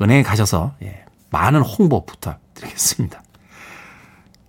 [0.00, 3.22] 은행에 가셔서 예, 많은 홍보 부탁드리겠습니다.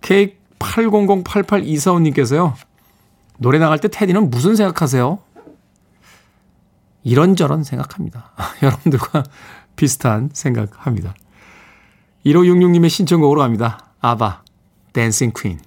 [0.02, 2.54] K80088245님께서요.
[3.38, 5.18] 노래 나갈 때 테디는 무슨 생각하세요?
[7.02, 8.32] 이런저런 생각합니다.
[8.62, 9.24] 여러분들과
[9.76, 11.14] 비슷한 생각합니다.
[12.24, 13.92] 1566님의 신청곡으로 갑니다.
[14.00, 14.42] 아바,
[14.92, 15.58] 댄싱 퀸.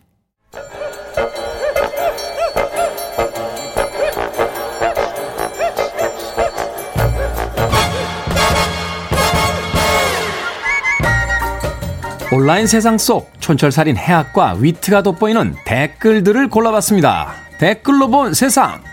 [12.29, 17.33] 온라인 세상 속 촌철살인 해학과 위트가 돋보이는 댓글들을 골라봤습니다.
[17.57, 18.83] 댓글로 본 세상.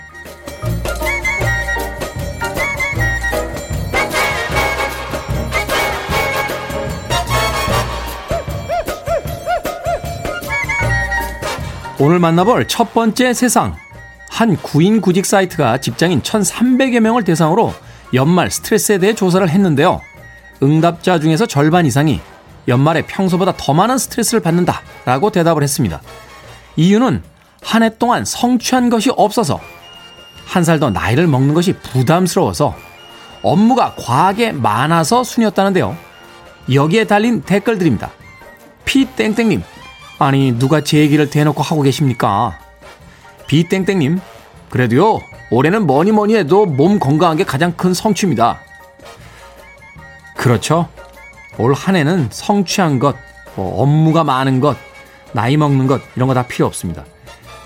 [11.99, 13.75] 오늘 만나볼 첫 번째 세상.
[14.31, 17.75] 한 구인 구직 사이트가 직장인 1,300여 명을 대상으로
[18.15, 20.01] 연말 스트레스에 대해 조사를 했는데요.
[20.63, 22.21] 응답자 중에서 절반 이상이
[22.69, 26.01] 연말에 평소보다 더 많은 스트레스를 받는다 라고 대답을 했습니다.
[26.77, 27.23] 이유는
[27.63, 29.61] 한 해 동안 성취한 것이 없어서
[30.47, 32.75] 한 살 더 나이를 먹는 것이 부담스러워서
[33.43, 35.97] 업무가 과하게 많아서 순이었다는데요.
[36.73, 38.11] 여기에 달린 댓글들입니다.
[38.85, 39.63] 피땡땡님,
[40.19, 42.59] 아니 누가 제 얘기를 대놓고 하고 계십니까?
[43.47, 44.21] 비땡땡님,
[44.71, 48.61] 그래도요 올해는 뭐니 뭐니 해도 몸 건강한 게 가장 큰 성취입니다.
[50.37, 50.89] 그렇죠.
[51.59, 53.17] 올 한 해는 성취한 것,
[53.57, 54.77] 뭐 업무가 많은 것,
[55.33, 57.05] 나이 먹는 것 이런 거 다 필요 없습니다.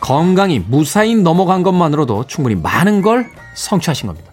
[0.01, 4.31] 건강이 무사히 넘어간 것만으로도 충분히 많은 걸 성취하신 겁니다.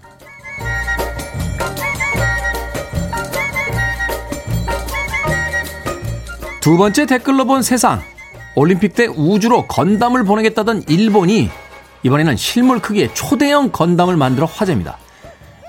[6.60, 8.02] 두 번째 댓글로 본 세상.
[8.56, 11.50] 올림픽 때 우주로 건담을 보내겠다던 일본이
[12.04, 14.98] 이번에는 실물 크기의 초대형 건담을 만들어 화제입니다.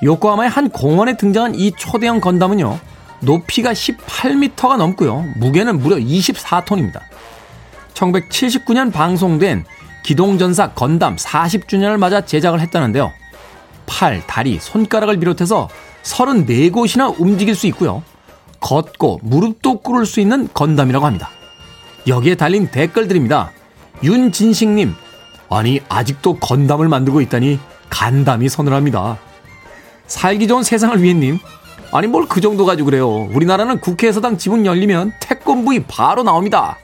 [0.03, 2.79] 요코하마의 한 공원에 등장한 이 초대형 건담은요,
[3.21, 7.01] 높이가 18m가 넘고요, 무게는 무려 24톤입니다.
[7.95, 9.65] 1979년 방송된
[10.05, 13.13] 기동전사 건담 40주년을 맞아 제작을 했다는데요.
[13.87, 15.69] 팔, 다리, 손가락을 비롯해서
[16.03, 18.03] 34곳이나 움직일 수 있고요.
[18.61, 21.31] 걷고 무릎도 꿇을 수 있는 건담이라고 합니다.
[22.07, 23.51] 여기에 달린 댓글들입니다.
[24.03, 24.95] 윤진식님,
[25.51, 27.59] 아니, 아직도 건담을 만들고 있다니
[27.91, 29.19] 간담이 서늘합니다.
[30.07, 31.39] 살기 좋은 세상을 위해님,
[31.97, 33.09] 아니, 뭘 그 정도 가지고 그래요.
[33.33, 36.77] 우리나라는 국회에서당 지문 열리면 태권부이 바로 나옵니다.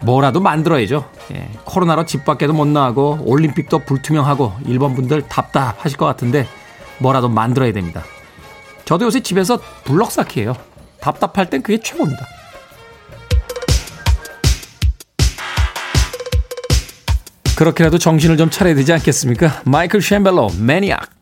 [0.00, 1.10] 뭐라도 만들어야죠.
[1.32, 6.46] 예, 코로나로 집 밖에도 못 나가고 올림픽도 불투명하고 일본 분들 답답하실 것 같은데
[6.98, 8.04] 뭐라도 만들어야 됩니다.
[8.84, 10.54] 저도 요새 집에서 블럭 쌓기예요.
[11.00, 12.24] 답답할 땐 그게 최고입니다.
[17.56, 19.62] 그렇게라도 정신을 좀 차려야 되지 않겠습니까?
[19.64, 21.15] 마이클 쉔벨로 매니악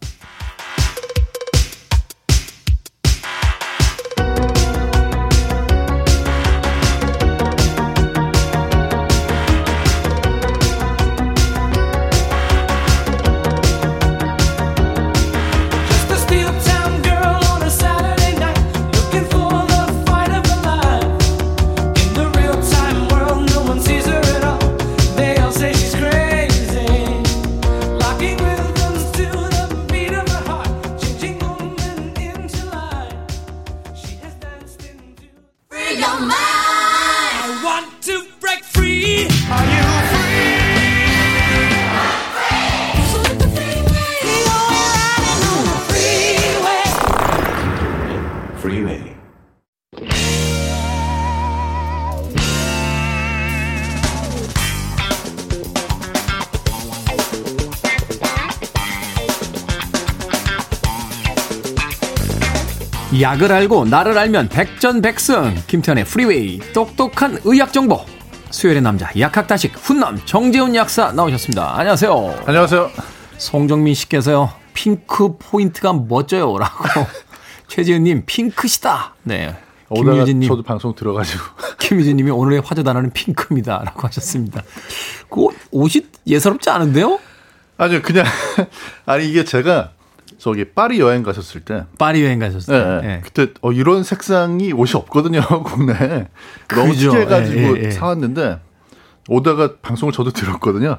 [63.35, 67.99] 약을 알고 나를 알면 백전백승 김태현의 프리웨이 똑똑한 의학 정보
[68.51, 71.77] 수요일의 남자 약학다식 훈남 정재훈 약사 나오셨습니다.
[71.77, 72.43] 안녕하세요.
[72.47, 72.91] 안녕하세요.
[73.39, 76.85] 송정민 씨께서요 핑크 포인트가 멋져요 라고
[77.67, 79.17] 최지은님 핑크시다.
[79.25, 79.57] 네.
[79.93, 81.43] 김유진님 저도 방송 들어가지고
[81.81, 84.63] 김유진님이 오늘의 화제 단어는 핑크입니다라고 하셨습니다.
[85.29, 87.19] 그 옷이 예사롭지 않은데요?
[87.79, 88.27] 아니요 그냥
[89.07, 89.91] 아니 이게 제가
[90.39, 93.21] 저기 파리 여행 갔었을 때 파리 여행 갔었을 때 네, 네.
[93.25, 96.29] 그때 어, 이런 색상이 옷이 없거든요 국내에
[96.69, 96.93] 너무.
[96.93, 97.91] 특이해가지고 예, 예, 예.
[97.91, 98.61] 사왔는데
[99.29, 100.99] 오다가 방송을 저도 들었거든요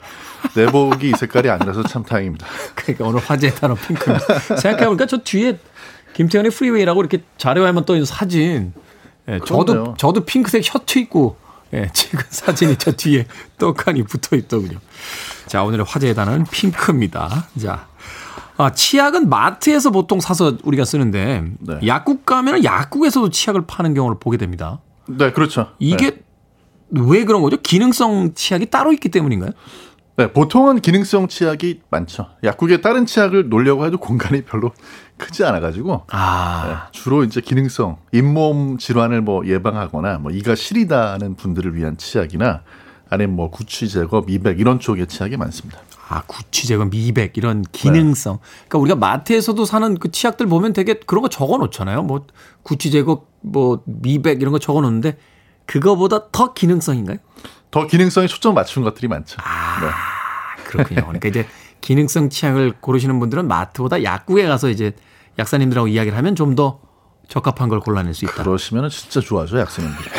[0.55, 4.39] 내복이 이 색깔이 아니라서 참 다행입니다 그러니까 오늘 화제의 단어 핑크입니다.
[4.57, 5.59] 생각해보니까 저 뒤에
[6.13, 8.73] 김태현의 프리웨이라고 이렇게 자료화면 떠 있는 사진.
[9.27, 9.95] 예, 저도 그렇네요.
[9.97, 11.35] 저도 핑크색 셔츠 입고
[11.73, 13.25] 예, 찍은 사진이 저 뒤에
[13.59, 14.79] 떡하니 붙어 있더군요.
[15.47, 17.47] 자 오늘의 화제의 단어는 핑크입니다.
[17.61, 17.87] 자.
[18.57, 21.79] 아, 치약은 마트에서 보통 사서 우리가 쓰는데 네.
[21.85, 24.79] 약국 가면 약국에서도 치약을 파는 경우를 보게 됩니다.
[25.07, 26.23] 네 그렇죠 이게
[26.89, 27.57] 왜 그런 거죠?
[27.57, 29.51] 기능성 치약이 따로 있기 때문인가요?
[30.17, 34.71] 네, 보통은 기능성 치약이 많죠 약국에 다른 치약을 놓으려고 해도 공간이 별로
[35.17, 36.63] 크지 않아가지고 아.
[36.67, 42.61] 네, 주로 이제 기능성 잇몸 질환을 뭐 예방하거나 뭐 이가 시리다는 분들을 위한 치약이나
[43.09, 45.79] 아니면 뭐 구취 제거, 미백 이런 쪽의 치약이 많습니다.
[46.07, 48.39] 아, 구취 제거, 미백 이런 기능성.
[48.67, 52.03] 그러니까 우리가 마트에서도 사는 그 치약들 보면 되게 그런 거 적어 놓잖아요.
[52.03, 52.27] 뭐
[52.63, 55.17] 구취 제거, 뭐 미백 이런 거 적어 놓는데
[55.65, 57.17] 그거보다 더 기능성인가요?
[57.71, 59.37] 더 기능성에 초점 맞춘 것들이 많죠.
[59.81, 60.63] 네.
[60.65, 61.01] 그렇군요.
[61.07, 61.47] 그러니까 이제
[61.81, 64.93] 기능성 치약을 고르시는 분들은 마트보다 약국에 가서 이제
[65.39, 66.79] 약사님들하고 이야기를 하면 좀 더
[67.27, 68.43] 적합한 걸 골라낼 수 있다.
[68.43, 70.09] 그러시면 진짜 좋아죠 약사님들이.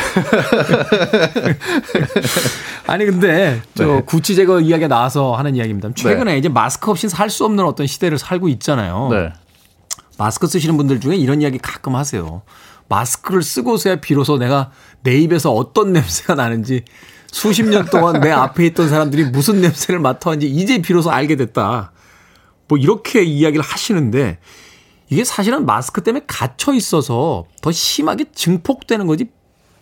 [2.87, 4.01] 아니 근데 저 네.
[4.05, 5.89] 구취 제거 이야기가 나와서 하는 이야기입니다.
[5.95, 6.37] 최근에 네.
[6.37, 9.09] 이제 마스크 없이 살 수 없는 어떤 시대를 살고 있잖아요.
[9.11, 9.33] 네.
[10.17, 12.41] 마스크 쓰시는 분들 중에 이런 이야기 가끔 하세요.
[12.89, 14.71] 마스크를 쓰고서야 비로소 내가
[15.03, 16.83] 내 입에서 어떤 냄새가 나는지
[17.29, 21.91] 수십 년 동안 내 앞에 있던 사람들이 무슨 냄새를 맡아왔는지 이제 비로소 알게 됐다.
[22.69, 24.39] 뭐 이렇게 이야기를 하시는데
[25.09, 29.29] 이게 사실은 마스크 때문에 갇혀 있어서 더 심하게 증폭되는 거지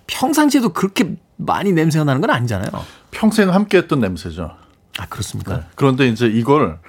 [0.07, 2.69] 평상시에도 그렇게 많이 냄새가 나는 건 아니잖아요.
[3.11, 4.51] 평생 함께 했던 냄새죠.
[4.97, 5.57] 아 그렇습니까?
[5.57, 5.63] 네.
[5.75, 6.79] 그런데 이제 이걸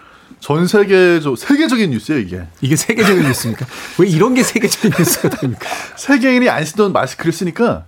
[0.40, 2.46] 전 세계적 세계적인 뉴스예요 이게.
[2.60, 3.66] 이게 세계적인 뉴스입니까?
[3.98, 5.66] 왜 이런 게 세계적인 뉴스가 됩니까?
[5.96, 7.86] 세계인이 안 쓰던 마스크를 쓰니까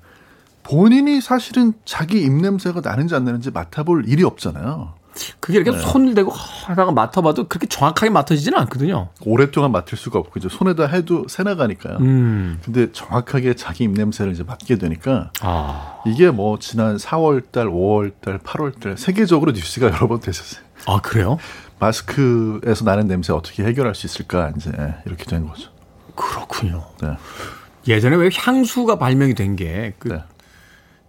[0.62, 4.94] 본인이 사실은 자기 입 냄새가 나는지 안 나는지 맡아볼 일이 없잖아요.
[5.41, 5.79] 그게 이렇게 네.
[5.79, 9.09] 손을 대고 하다가 맡아봐도 그렇게 정확하게 맡아지지는 않거든요.
[9.21, 11.99] 오랫동안 맡을 수가 없고 이제 손에다 해도 새 나가니까요.
[11.99, 12.61] 음.
[12.64, 16.03] 근데 정확하게 자기 입 냄새를 이제 맡게 되니까 아.
[16.07, 20.62] 이게 뭐 지난 4월 달, 5월 달, 8월 달 세계적으로 뉴스가 여러 번 됐었어요.
[20.87, 21.39] 아, 그래요?
[21.79, 24.71] 마스크에서 나는 냄새 어떻게 해결할 수 있을까 이제
[25.07, 25.71] 이렇게 된 거죠.
[26.14, 26.85] 그렇군요.
[27.01, 27.16] 네.
[27.87, 30.23] 예전에 왜 향수가 발명이 된 게그 네.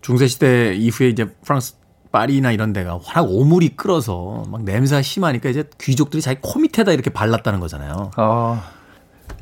[0.01, 1.75] 중세 시대 이후에 이제 프랑스
[2.11, 7.09] 파리나 이런 데가 워낙 오물이 끓어서 막 냄새가 심하니까 이제 귀족들이 자기 코 밑에다 이렇게
[7.09, 8.11] 발랐다는 거잖아요.
[8.15, 8.63] 아,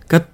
[0.07, 0.29] 그러니까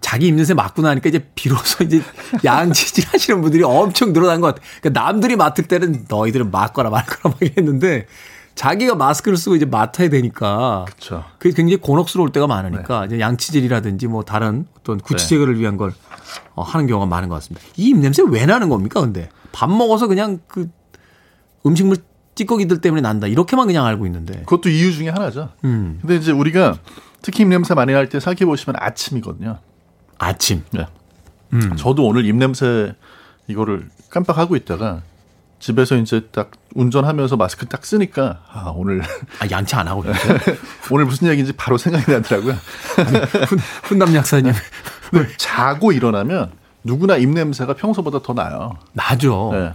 [0.00, 2.02] 자기 입냄새 맡고 나니까 이제 비로소 이제
[2.44, 4.68] 양치질 하시는 분들이 엄청 늘어난 것 같아요.
[4.80, 8.06] 그러니까 남들이 맡을 때는 너희들은 맡거나 말거나 막 했는데
[8.54, 11.24] 자기가 마스크를 쓰고 이제 맡아야 되니까 그렇죠.
[11.38, 15.92] 그게 굉장히 곤혹스러울 때가 많으니까 이제 양치질이라든지 뭐 다른 어떤 구취 제거를 위한 걸
[16.54, 17.66] 어, 하는 경우가 많은 것 같습니다.
[17.76, 19.00] 이 입냄새 왜 나는 겁니까?
[19.00, 20.68] 근데 밥 먹어서 그냥 그
[21.66, 21.96] 음식물
[22.34, 24.40] 찌꺼기들 때문에 난다 이렇게만 그냥 알고 있는데.
[24.40, 25.50] 그것도 이유 중에 하나죠.
[25.64, 25.98] 음.
[26.00, 26.78] 근데 이제 우리가
[27.22, 29.58] 특히 입냄새 많이 날 때 생각해 보시면 아침이거든요.
[30.18, 30.62] 아침.
[30.72, 30.86] 네.
[31.52, 31.76] 음.
[31.76, 32.94] 저도 오늘 입냄새
[33.46, 35.02] 이거를 깜빡하고 있다가
[35.60, 39.00] 집에서 이제 딱 운전하면서 마스크 딱 쓰니까 아 오늘
[39.40, 40.36] 아 양치 안 하고 계세요?
[40.90, 42.52] 오늘 무슨 얘기인지 바로 생각이 나더라고요.
[42.54, 44.52] 훈, 훈남 약사님.
[45.36, 46.50] 자고 일어나면
[46.82, 48.76] 누구나 입 냄새가 평소보다 더 나요.
[48.92, 49.50] 나죠.
[49.52, 49.72] 네.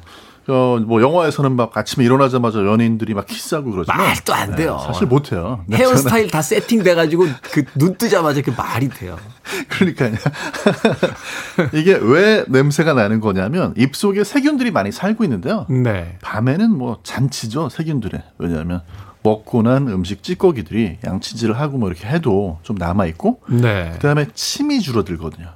[0.49, 4.77] 어, 뭐 영화에서는 막 아침에 일어나자마자 연예인들이 막 키스하고 그러지만 말도 안 돼요.
[4.79, 5.63] 네, 사실 못 해요.
[5.71, 9.17] 헤어스타일 다 세팅돼 가지고 그 눈 뜨자마자 그 말이 돼요.
[9.69, 10.13] 그러니까요.
[11.73, 15.65] 이게 왜 냄새가 나는 거냐면 입속에 세균들이 많이 살고 있는데요.
[15.69, 16.17] 네.
[16.21, 18.81] 밤에는 뭐 잔치죠 세균들의 왜냐하면
[19.21, 23.91] 먹고 난 음식 찌꺼기들이 양치질을 하고 뭐 이렇게 해도 좀 남아 있고 네.
[23.93, 25.47] 그다음에 침이 줄어들거든요.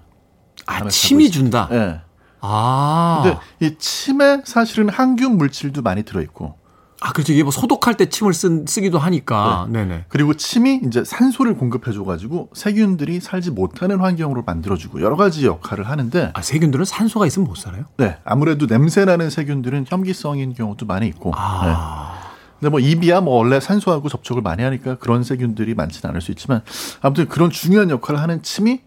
[0.65, 1.29] 아, 침이.
[1.29, 1.67] 준다.
[1.69, 1.99] 네.
[2.45, 3.21] 아.
[3.23, 6.55] 근데 이 침에 사실은 항균 물질도 많이 들어 있고
[6.99, 7.33] 아, 그렇죠.
[7.33, 9.67] 이게 뭐 소독할 때 침을 쓴, 쓰기도 하니까.
[9.69, 9.83] 네.
[9.83, 16.31] 네 그리고 침이 이제 산소를 공급해줘가지고 세균들이 살지 못하는 환경으로 만들어주고 여러 가지 역할을 하는데
[16.33, 17.85] 아, 세균들은 산소가 있으면 못 살아요?
[17.97, 21.65] 네 아무래도 냄새 나는 세균들은 혐기성인 경우도 많이 있고 아.
[21.65, 22.29] 네.
[22.59, 26.61] 근데 뭐 입이야 뭐 원래 산소하고 접촉을 많이 하니까 그런 세균들이 많지는 않을 수 있지만
[27.01, 28.79] 아무튼 그런 중요한 역할을 하는 침이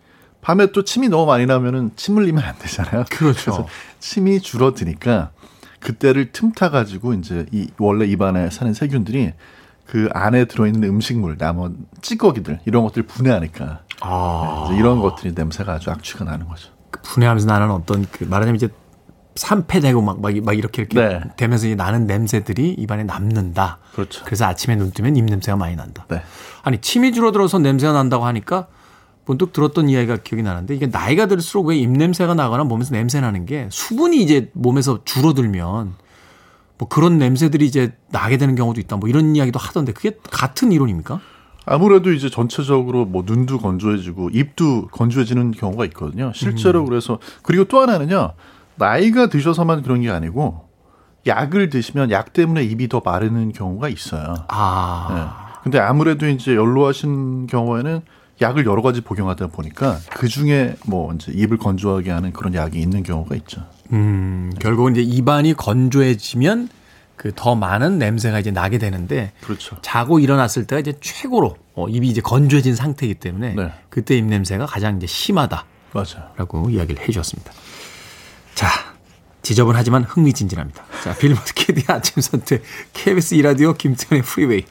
[0.46, 3.04] 밤에 또 침이 너무 많이 나면은 침 흘리면 안 되잖아요.
[3.10, 3.66] 그렇죠.
[3.98, 5.30] 침이 줄어드니까
[5.80, 9.32] 그때를 틈타 가지고 이제 이 원래 입안에 사는 세균들이
[9.86, 14.68] 그 안에 들어있는 음식물, 남은 찌꺼기들 이런 것들 을 분해하니까 아.
[14.70, 16.70] 네, 이런 것들이 냄새가 아주 악취가 나는 거죠.
[16.92, 18.68] 그 분해하면서 나는 어떤 그 말하자면 이제
[19.34, 21.20] 산패되고 막, 막, 막 이렇게 이렇게 네.
[21.36, 23.78] 되면서 이제 나는 냄새들이 입안에 남는다.
[23.94, 24.24] 그렇죠.
[24.24, 26.06] 그래서 아침에 눈 뜨면 입 냄새가 많이 난다.
[26.08, 26.22] 네.
[26.62, 28.68] 아니 침이 줄어들어서 냄새가 난다고 하니까
[29.26, 33.44] 문득 들었던 이야기가 기억이 나는데 이게 나이가 들수록 왜 입 냄새가 나거나 몸에서 냄새 나는
[33.44, 35.94] 게 수분이 이제 몸에서 줄어들면
[36.78, 38.96] 뭐 그런 냄새들이 이제 나게 되는 경우도 있다.
[38.96, 41.20] 뭐 이런 이야기도 하던데 그게 같은 이론입니까?
[41.64, 46.30] 아무래도 이제 전체적으로 뭐 눈도 건조해지고 입도 건조해지는 경우가 있거든요.
[46.34, 46.86] 실제로 음.
[46.86, 48.32] 그래서 그리고 또 하나는요.
[48.76, 50.68] 나이가 드셔서만 그런 게 아니고
[51.26, 54.34] 약을 드시면 약 때문에 입이 더 마르는 경우가 있어요.
[54.48, 55.08] 아.
[55.10, 55.46] 네.
[55.64, 58.02] 근데 아무래도 이제 연로하신 경우에는
[58.40, 63.02] 약을 여러 가지 복용하다 보니까 그 중에 뭐 이제 입을 건조하게 하는 그런 약이 있는
[63.02, 63.62] 경우가 있죠.
[63.92, 66.68] 음, 결국은 이제 입안이 건조해지면
[67.16, 69.76] 그 더 많은 냄새가 이제 나게 되는데 그렇죠.
[69.82, 73.72] 자고 일어났을 때가 이제 최고로 어, 입이 이제 건조해진 상태이기 때문에 네.
[73.88, 76.70] 그때 입 냄새가 가장 이제 심하다라고 맞아요.
[76.70, 77.52] 이야기를 해 주셨습니다.
[78.54, 78.68] 자,
[79.42, 80.84] 지저분하지만 흥미진진합니다.
[81.02, 82.62] 자, 빌보드 캐디 아침 선택
[82.92, 84.64] KBS 1라디오 김태현의 프리웨이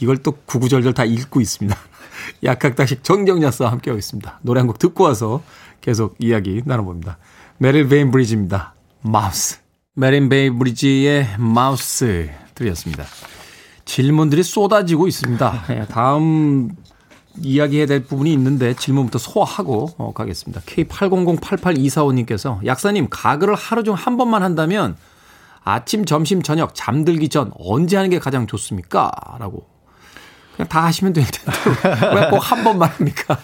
[0.00, 1.76] 이걸 또 구구절절 다 읽고 있습니다.
[2.42, 4.40] 약학다식 정 정약사와 함께하고 있습니다.
[4.42, 5.42] 노래 한 곡 듣고 와서
[5.80, 7.18] 계속 이야기 나눠봅니다.
[7.58, 8.74] 메릴 베인 브리지입니다.
[9.02, 9.58] Mouth.
[9.94, 13.04] 메릴 베인 브리지의 Mouth 들렸습니다.
[13.84, 15.64] 질문들이 쏟아지고 있습니다.
[15.70, 16.70] 예, 다음
[17.42, 20.60] 이야기해야 될 부분이 있는데 질문부터 소화하고 어, 가겠습니다.
[20.62, 24.96] K80088245님께서 약사님 가글을 하루 중 한 번만 한다면
[25.64, 29.10] 아침, 점심, 저녁 잠들기 전 언제 하는 게 가장 좋습니까?
[29.38, 29.66] 라고
[30.56, 31.52] 그냥 다 하시면 될 텐데
[32.14, 33.38] 왜 꼭 한 번만 합니까?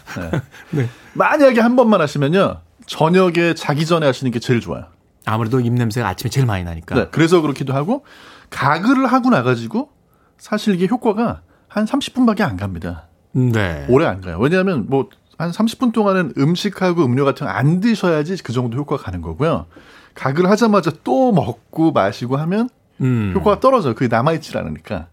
[0.70, 0.88] 네.
[1.14, 2.58] 만약에 한 번만 하시면요.
[2.86, 4.84] 저녁에 자기 전에 하시는 게 제일 좋아요.
[5.26, 6.94] 아무래도 입 냄새가 아침에 제일 많이 나니까.
[6.94, 8.04] 네, 그래서 그렇기도 하고
[8.50, 9.90] 가글을 하고 나가지고
[10.38, 13.04] 사실 이게 효과가 한 30분밖에 안 갑니다.
[13.32, 13.84] 네.
[13.88, 14.38] 오래 안 가요.
[14.38, 19.22] 왜냐하면 뭐 한 30분 동안은 음식하고 음료 같은 거 안 드셔야지 그 정도 효과가 가는
[19.22, 19.66] 거고요.
[20.14, 22.68] 가글 하자마자 또 먹고 마시고 하면
[23.00, 23.30] 음.
[23.36, 23.94] 효과가 떨어져요.
[23.94, 25.06] 그게 남아있질 않으니까.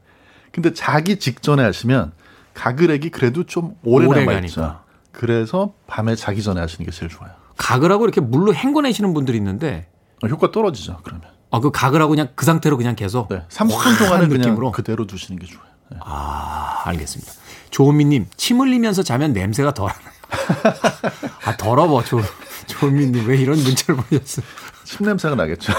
[0.56, 2.14] 근데 자기 직전에 하시면
[2.54, 4.62] 가글액이 그래도 좀 오래, 오래 남아있죠.
[4.62, 4.84] 가니까.
[5.12, 7.32] 그래서 밤에 자기 전에 하시는 게 제일 좋아요.
[7.58, 9.90] 가글하고 이렇게 물로 헹궈내시는 분들이 있는데
[10.24, 11.00] 어, 효과 떨어지죠.
[11.04, 11.28] 그러면.
[11.52, 13.44] 아, 그 가글 하고 그냥 그 상태로 그냥 계속 네.
[13.50, 14.72] 30분 환한 동안은 그냥 느낌으로?
[14.72, 15.68] 그대로 두시는 게 좋아요.
[15.92, 15.98] 네.
[16.02, 17.34] 아, 알겠습니다.
[17.72, 20.10] 조은미님, 침 흘리면서 자면 냄새가 덜하나요?
[21.44, 22.22] 아, 더러워, 조,
[22.68, 23.28] 조은미님.
[23.28, 24.46] 왜 이런 문자를 보내셨어요?
[24.86, 25.74] 침 냄새가 나겠죠.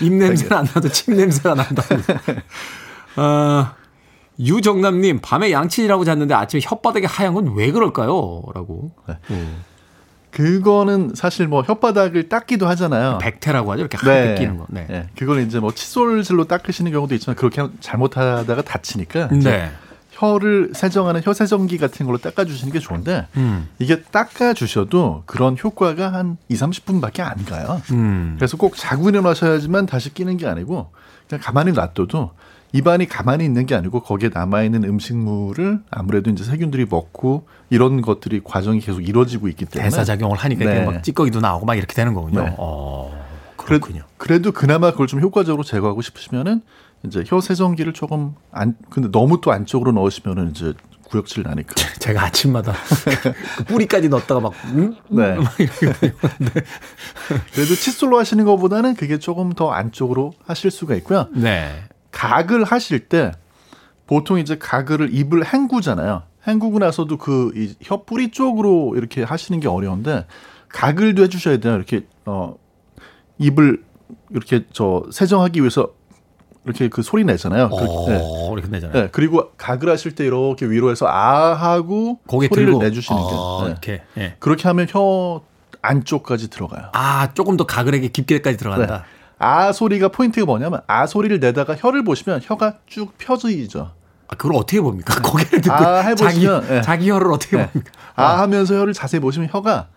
[0.00, 1.96] 입 냄새는 안 나도 침 냄새가 난다고.
[3.16, 3.74] 아,
[4.38, 8.42] 유정남님, 밤에 양치질하고 잤는데 아침에 혓바닥이 하얀 건 왜 그럴까요?
[8.54, 8.90] 라고.
[9.08, 9.16] 네.
[10.30, 13.18] 그거는 사실 뭐 혓바닥을 닦기도 하잖아요.
[13.18, 13.82] 백태라고 하죠.
[13.82, 14.66] 이렇게 하얗게 끼는 거.
[14.68, 14.86] 네.
[14.88, 15.06] 네.
[15.16, 19.70] 그걸 이제 뭐 칫솔질로 닦으시는 경우도 있지만 그렇게 잘못하다가 다치니까 네.
[20.10, 23.68] 혀를 세정하는 혀 세정기 같은 걸로 닦아주시는 게 좋은데 음.
[23.78, 27.80] 이게 닦아주셔도 그런 효과가 한 2, 30분밖에 안 가요.
[27.92, 28.34] 음.
[28.36, 30.90] 그래서 꼭 자고 일어나셔야지만 다시 끼는 게 아니고
[31.28, 32.32] 그냥 가만히 놔둬도
[32.74, 38.80] 입안이 가만히 있는 게 아니고 거기에 남아있는 음식물을 아무래도 이제 세균들이 먹고 이런 것들이 과정이
[38.80, 40.84] 계속 이루어지고 있기 때문에 대사작용을 하니까 네.
[40.84, 42.42] 막 찌꺼기도 나오고 막 이렇게 되는 거군요.
[42.42, 42.54] 네.
[42.58, 43.12] 어,
[43.56, 44.02] 그래, 그렇군요.
[44.16, 46.62] 그래 도 그나마 그걸 좀 효과적으로 제거하고 싶으시면은
[47.06, 51.74] 이제 혀 세정기를 조금 안 근데 너무 또 안쪽으로 넣으시면은 이제 구역질 나니까.
[52.00, 54.96] 제가 아침마다 그 뿌리까지 넣었다가 막, 음?
[55.10, 55.36] 네.
[55.36, 56.12] 막 이렇게 돼요.
[57.54, 61.28] 그래도 칫솔로 하시는 것보다는 그게 조금 더 안쪽으로 하실 수가 있고요.
[61.34, 61.70] 네.
[62.14, 63.32] 각을 하실 때
[64.06, 66.22] 보통 이제 가글을 입을 헹구잖아요.
[66.46, 67.52] 헹구고 나서도 그
[67.82, 70.26] 혀 뿌리 쪽으로 이렇게 하시는 게 어려운데
[70.68, 71.74] 가글도 해주셔야 돼요.
[71.74, 72.54] 이렇게 어
[73.38, 73.82] 입을
[74.30, 75.88] 이렇게 저 세정하기 위해서
[76.64, 77.68] 이렇게 그 소리 내잖아요.
[77.68, 79.02] 그, 어, 이렇게 내잖아요.
[79.02, 83.28] 네, 그리고 가글 하실 때 이렇게 위로 해서 아 하고 고개 소리를 들고 내주시는 게
[83.32, 83.70] 어, 네.
[83.70, 84.02] 이렇게.
[84.16, 84.36] 예.
[84.38, 85.42] 그렇게 하면 혀
[85.82, 86.88] 안쪽까지 들어가요.
[86.94, 89.04] 아, 조금 더 가글에게 깊게까지 들어간다.
[89.38, 89.46] 네.
[89.46, 93.92] 아 소리가 포인트가 뭐냐면 아 소리를 내다가 혀를 보시면 혀가 쭉 펴지죠.
[94.28, 95.20] 아, 그걸 어떻게 봅니까?
[95.22, 96.82] 고개를 듣고 아, 자기, 해보시면, 예.
[96.82, 97.68] 자기 혀를 어떻게 네.
[97.68, 97.92] 봅니까?
[98.16, 99.88] 아 하면서 혀를 자세히 보시면 혀가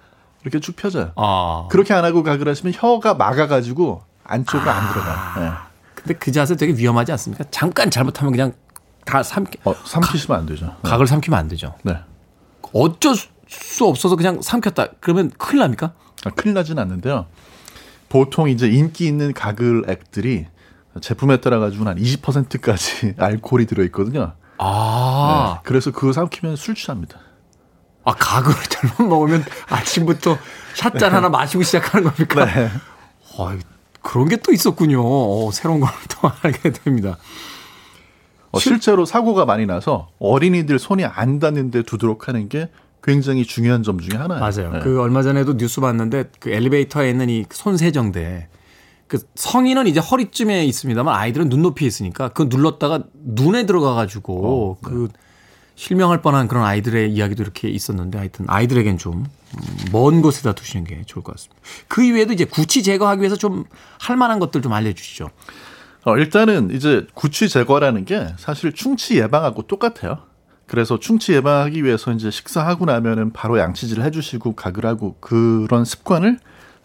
[0.44, 1.12] 이렇게 쭉 펴져요.
[1.16, 1.68] 아.
[1.70, 5.46] 그렇게 안 하고 가글 하시면 혀가 막아가지고 안쪽으로 안 들어가요.
[5.46, 5.52] 네.
[5.96, 7.46] 근데 그 자세 되게 위험하지 않습니까?
[7.52, 8.54] 잠깐 잘못하면 그냥
[9.06, 10.66] 다 삼키, 어, 삼키시면 안 되죠.
[10.66, 10.90] 네.
[10.90, 11.74] 각을 삼키면 안 되죠.
[11.84, 11.98] 네.
[12.74, 13.16] 어쩔
[13.48, 14.88] 수 없어서 그냥 삼켰다.
[15.00, 15.94] 그러면 큰일 납니까?
[16.26, 17.26] 아, 큰일 나진 않는데요.
[18.18, 20.48] 보통 이제 인기 있는 가글 액들이
[21.02, 24.34] 제품에 따라 가지고는 한 20%까지 알코올이 들어 있거든요.
[24.58, 25.54] 아.
[25.58, 25.62] 네.
[25.64, 27.20] 그래서 그거 삼키면 술 취합니다.
[28.04, 30.36] 아, 가글을 잘못 먹으면 아침부터
[30.74, 32.46] 샷잔 하나 마시고 시작하는 겁니까?
[32.46, 32.70] 네.
[33.38, 33.52] 어,
[34.02, 35.02] 그런 게 또 있었군요.
[35.04, 37.18] 어, 새로운 걸 또 알게 됩니다.
[38.52, 42.72] 어, 실제로 사고가 많이 나서 어린이들 손이 안 닿는데 두도록 하는 게
[43.08, 44.42] 굉장히 중요한 점 중에 하나예요.
[44.42, 44.72] 맞아요.
[44.74, 44.80] 네.
[44.82, 48.50] 그 얼마 전에도 뉴스 봤는데 그 엘리베이터에 있는 이 손세정대
[49.08, 54.90] 그 성인은 이제 허리쯤에 있습니다만 아이들은 눈높이에 있으니까 그 눌렀다가 눈에 들어가 가지고 네.
[54.90, 55.08] 그
[55.76, 59.26] 실명할 뻔한 그런 아이들의 이야기도 이렇게 있었는데 하여튼 아이들에겐 좀
[59.94, 61.62] 먼 곳에다 두시는 게 좋을 것 같습니다.
[61.88, 63.64] 그 이외에도 이제 구취 제거하기 위해서 좀
[64.00, 65.30] 할 만한 것들 좀 알려주시죠.
[66.04, 70.20] 어, 일단은 이제 구취 제거라는 게 사실 충치 예방하고 똑같아요.
[70.68, 76.40] 그래서 충치 예방하기 위해서 이제 식사하고 나면은 바로 양치질을 해주시고 가글 하고 그런 습관을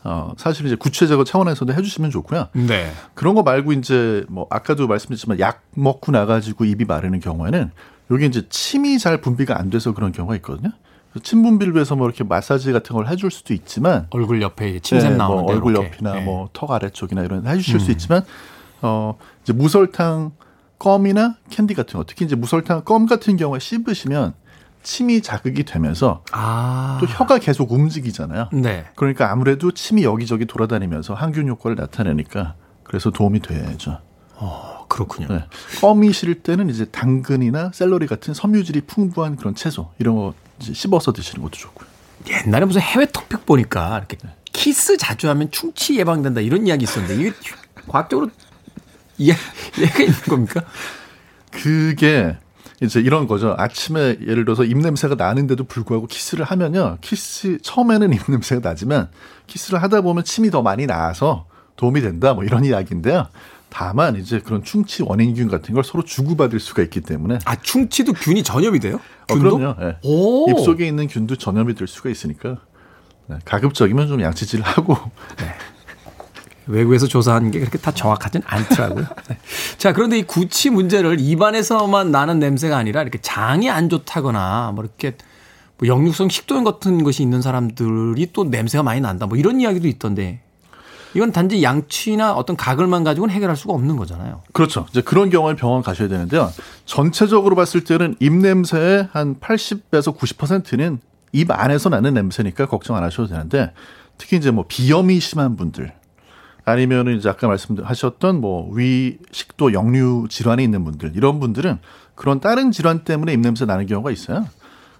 [0.05, 0.77] 어, 사실 이제
[1.07, 2.49] 제거 차원에서도 해주시면 좋고요.
[2.55, 2.91] 네.
[3.15, 7.71] 그런 거 말고 이제 뭐 아까도 말씀드렸지만 약 먹고 나가지고 입이 마르는 경우에는
[8.11, 10.71] 여기 이제 침이 잘 분비가 안 돼서 그런 경우가 있거든요.
[11.23, 15.17] 침 분비를 위해서 뭐 이렇게 마사지 같은 걸 해줄 수도 있지만 얼굴 옆에 침샘 네,
[15.17, 15.89] 나오는데 뭐 얼굴 이렇게.
[15.89, 16.25] 옆이나 네.
[16.25, 17.93] 뭐턱 아래쪽이나 이런 데 해주실 수 음.
[17.93, 18.25] 있지만
[18.81, 20.33] 어 이제 무설탕
[20.83, 24.35] 껌이나 캔디 같은 거 특히 이제 무설탕 껌 같은 경우에 씹으시면
[24.83, 26.99] 침이 자극이 되면서 아.
[27.01, 28.49] 또 혀가 계속 움직이잖아요.
[28.53, 28.87] 네.
[28.97, 33.99] 그러니까 아무래도 침이 여기저기 돌아다니면서 항균 효과를 나타내니까 그래서 도움이 돼야죠.
[34.35, 35.29] 어, 그렇군요.
[35.29, 35.45] 네.
[35.81, 41.45] 껌이 싫을 때는 이제 당근이나 샐러리 같은 섬유질이 풍부한 그런 채소 이런 거 씹어서 드시는
[41.45, 41.89] 것도 좋고요.
[42.29, 44.31] 옛날에 무슨 해외 토픽 보니까 이렇게 네.
[44.53, 47.33] 키스 자주 하면 충치 예방된다 이런 이야기 있었는데 이게
[47.87, 48.31] 과학적으로
[49.23, 49.37] 이해,
[49.79, 50.63] 이해가 있는 겁니까?
[51.51, 52.37] 그게
[52.81, 53.55] 이제 이런 거죠.
[53.57, 56.99] 아침에 예를 들어서 입냄새가 나는데도 불구하고 키스를 하면요.
[57.01, 59.09] 키스, 처음에는 입냄새가 나지만
[59.47, 61.47] 키스를 하다 보면 침이 더 많이 나서
[61.77, 62.35] 도움이 된다.
[62.35, 63.29] 뭐 이런 이야기인데요.
[63.69, 67.39] 다만 이제 그런 충치 원인균 같은 걸 서로 주고받을 수가 있기 때문에.
[67.47, 69.01] 아, 충치도 균이 전염이 돼요?
[69.31, 69.57] 어, 균도?
[69.57, 69.77] 그럼요.
[69.81, 69.97] 예.
[70.03, 70.51] 오.
[70.51, 72.59] 입속에 있는 균도 전염이 될 수가 있으니까.
[73.29, 74.99] 네, 가급적이면 좀 양치질을 하고.
[76.67, 79.05] 외국에서 조사한 게 그렇게 다 정확하진 않더라고요.
[79.29, 79.39] 네.
[79.79, 85.17] 자, 그런데 이 구취 문제를 입안에서만 나는 냄새가 아니라 이렇게 장이 안 좋다거나 뭐 이렇게
[85.79, 89.27] 뭐 역류성 식도염 같은 것이 있는 사람들이 또 냄새가 많이 난다.
[89.27, 90.41] 뭐 이런 이야기도 있던데
[91.15, 94.43] 이건 단지 양치나 어떤 가글만 가지고는 해결할 수가 없는 거잖아요.
[94.53, 94.87] 그렇죠.
[94.91, 96.51] 이제 그런 경우에 병원 가셔야 되는데요.
[96.87, 101.01] 전체적으로 봤을 때는 입 냄새의 한 80에서 90%는
[101.33, 103.73] 입 안에서 나는 냄새니까 걱정 안 하셔도 되는데
[104.19, 105.93] 특히 이제 뭐 비염이 심한 분들
[106.65, 111.79] 아니면은 이제 아까 말씀하셨던 뭐 위, 식도, 역류 질환이 있는 분들 이런 분들은
[112.15, 114.47] 그런 다른 질환 때문에 입냄새 나는 경우가 있어요.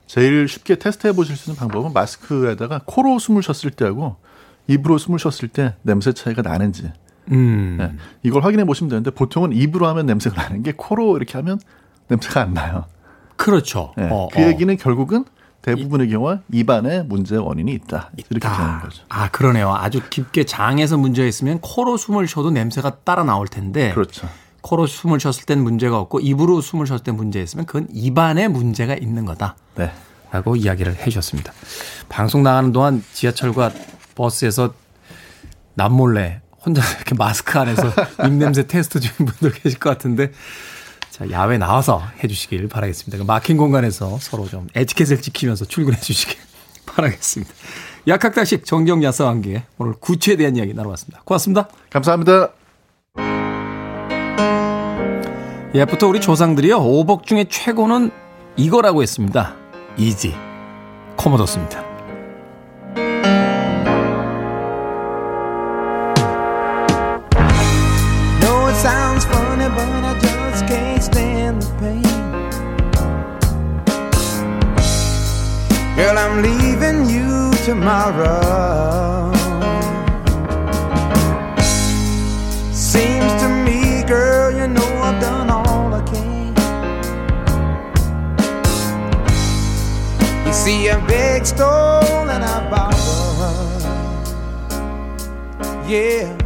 [0.07, 4.17] 제일 쉽게 테스트해 보실 수 있는 방법은 마스크에다가 코로 숨을 쉬었을 때하고
[4.67, 6.91] 입으로 숨을 쉬었을 때 냄새 차이가 나는지
[7.31, 7.77] 음.
[7.79, 7.93] 네,
[8.23, 11.61] 이걸 확인해 보시면 되는데 보통은 입으로 하면 냄새가 나는 게 코로 이렇게 하면
[12.09, 12.85] 냄새가 안 나요.
[13.37, 13.93] 그렇죠.
[13.97, 14.49] 네, 어, 그 어.
[14.49, 15.25] 얘기는 결국은
[15.63, 18.11] 대부분의 경우와 입안에 문제의 원인이 있다.
[18.17, 19.05] 이렇게 되는 거죠.
[19.09, 19.73] 아, 그러네요.
[19.73, 23.93] 아주 깊게 장에서 문제가 있으면 코로 숨을 쉬어도 냄새가 따라 나올 텐데.
[23.95, 24.29] 그렇죠.
[24.61, 28.95] 코로 숨을 쉬었을 땐 문제가 없고 입으로 숨을 쉬었을 때 문제가 있으면 그건 입안에 문제가
[28.95, 29.57] 있는 거다.
[29.77, 29.93] 네.
[30.31, 31.53] 라고 이야기를 해 주셨습니다.
[32.09, 33.71] 방송 나가는 동안 지하철과
[34.15, 34.73] 버스에서
[35.75, 37.93] 남몰래 혼자 이렇게 마스크 안에서
[38.25, 40.33] 입냄새 테스트 중인 분들 계실 것 같은데
[41.23, 43.19] 자, 야외 나와서 해 주시길 바라겠습니다.
[43.19, 46.37] 그 막힌 공간에서 서로 좀 에티켓을 지키면서 출근해 주시길
[46.87, 47.53] 바라겠습니다.
[48.09, 48.65] 약학다식
[49.03, 51.23] 야사와 함께 오늘 구체에 대한 이야기 나눠봤습니다.
[51.25, 51.69] 고맙습니다.
[51.91, 52.51] 감사합니다.
[55.75, 58.11] 예부터 우리 조상들이요 오복 중에 최고는
[58.57, 59.55] 이거라고 했습니다.
[59.97, 60.35] 이지
[61.17, 61.92] 코모도스입니다.
[76.13, 79.33] Girl, I'm leaving you tomorrow.
[82.71, 86.55] Seems to me, girl, you know I've done all I can.
[90.47, 93.83] You see, I beg, stole, and I borrowed.
[95.89, 96.42] Yeah.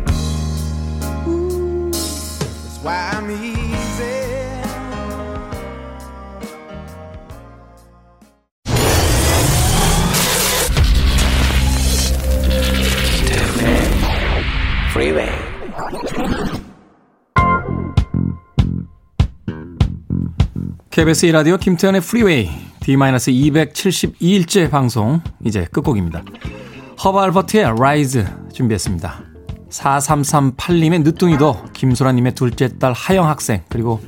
[20.97, 22.49] KBS 1라디오 김태현의 프리웨이
[22.81, 26.23] D-272일째 방송 이제 끝곡입니다.
[27.05, 28.25] 허브 알버트의 Rise
[28.55, 29.21] 준비했습니다.
[29.69, 34.01] 4338님의 늦둥이도 김소라님의 둘째 딸 하영 학생 그리고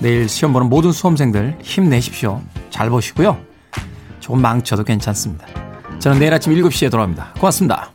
[0.00, 2.42] 내일 시험 보는 모든 수험생들 힘내십시오.
[2.68, 3.38] 잘 보시고요.
[4.20, 5.46] 조금 망쳐도 괜찮습니다.
[6.00, 7.32] 저는 내일 아침 7시에 돌아옵니다.
[7.38, 7.92] 고맙습니다.